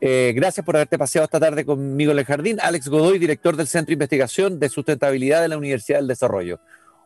Eh, 0.00 0.32
gracias 0.36 0.64
por 0.64 0.76
haberte 0.76 0.96
paseado 0.96 1.24
esta 1.24 1.40
tarde 1.40 1.64
conmigo 1.64 2.12
en 2.12 2.18
el 2.18 2.24
jardín. 2.24 2.58
Alex 2.60 2.88
Godoy, 2.88 3.18
director 3.18 3.56
del 3.56 3.66
Centro 3.66 3.88
de 3.88 3.94
Investigación 3.94 4.60
de 4.60 4.68
Sustentabilidad 4.68 5.42
de 5.42 5.48
la 5.48 5.58
Universidad 5.58 5.98
del 5.98 6.06
Desarrollo. 6.06 6.60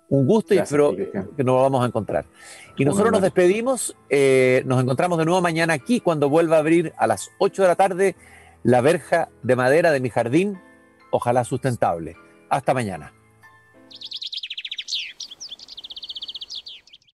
Un 0.09 0.27
gusto 0.27 0.53
y 0.53 0.59
espero 0.59 0.95
que 0.95 1.43
nos 1.43 1.63
vamos 1.63 1.83
a 1.83 1.87
encontrar. 1.87 2.27
Y 2.77 2.85
nosotros 2.85 3.13
nos 3.13 3.23
despedimos, 3.23 3.97
nos 4.11 4.83
encontramos 4.83 5.17
de 5.17 5.25
nuevo 5.25 5.41
mañana 5.41 5.73
aquí 5.73 6.01
cuando 6.01 6.29
vuelva 6.29 6.57
a 6.57 6.59
abrir 6.59 6.93
a 6.99 7.07
las 7.07 7.31
8 7.39 7.63
de 7.63 7.69
la 7.69 7.77
tarde 7.77 8.17
la 8.63 8.83
verja 8.83 9.31
de 9.43 9.57
madera 9.57 9.91
de 9.91 10.01
mi 10.01 10.11
jardín, 10.11 10.61
ojalá 11.11 11.45
sustentable. 11.45 12.15
Hasta 12.51 12.75
mañana. 12.75 13.15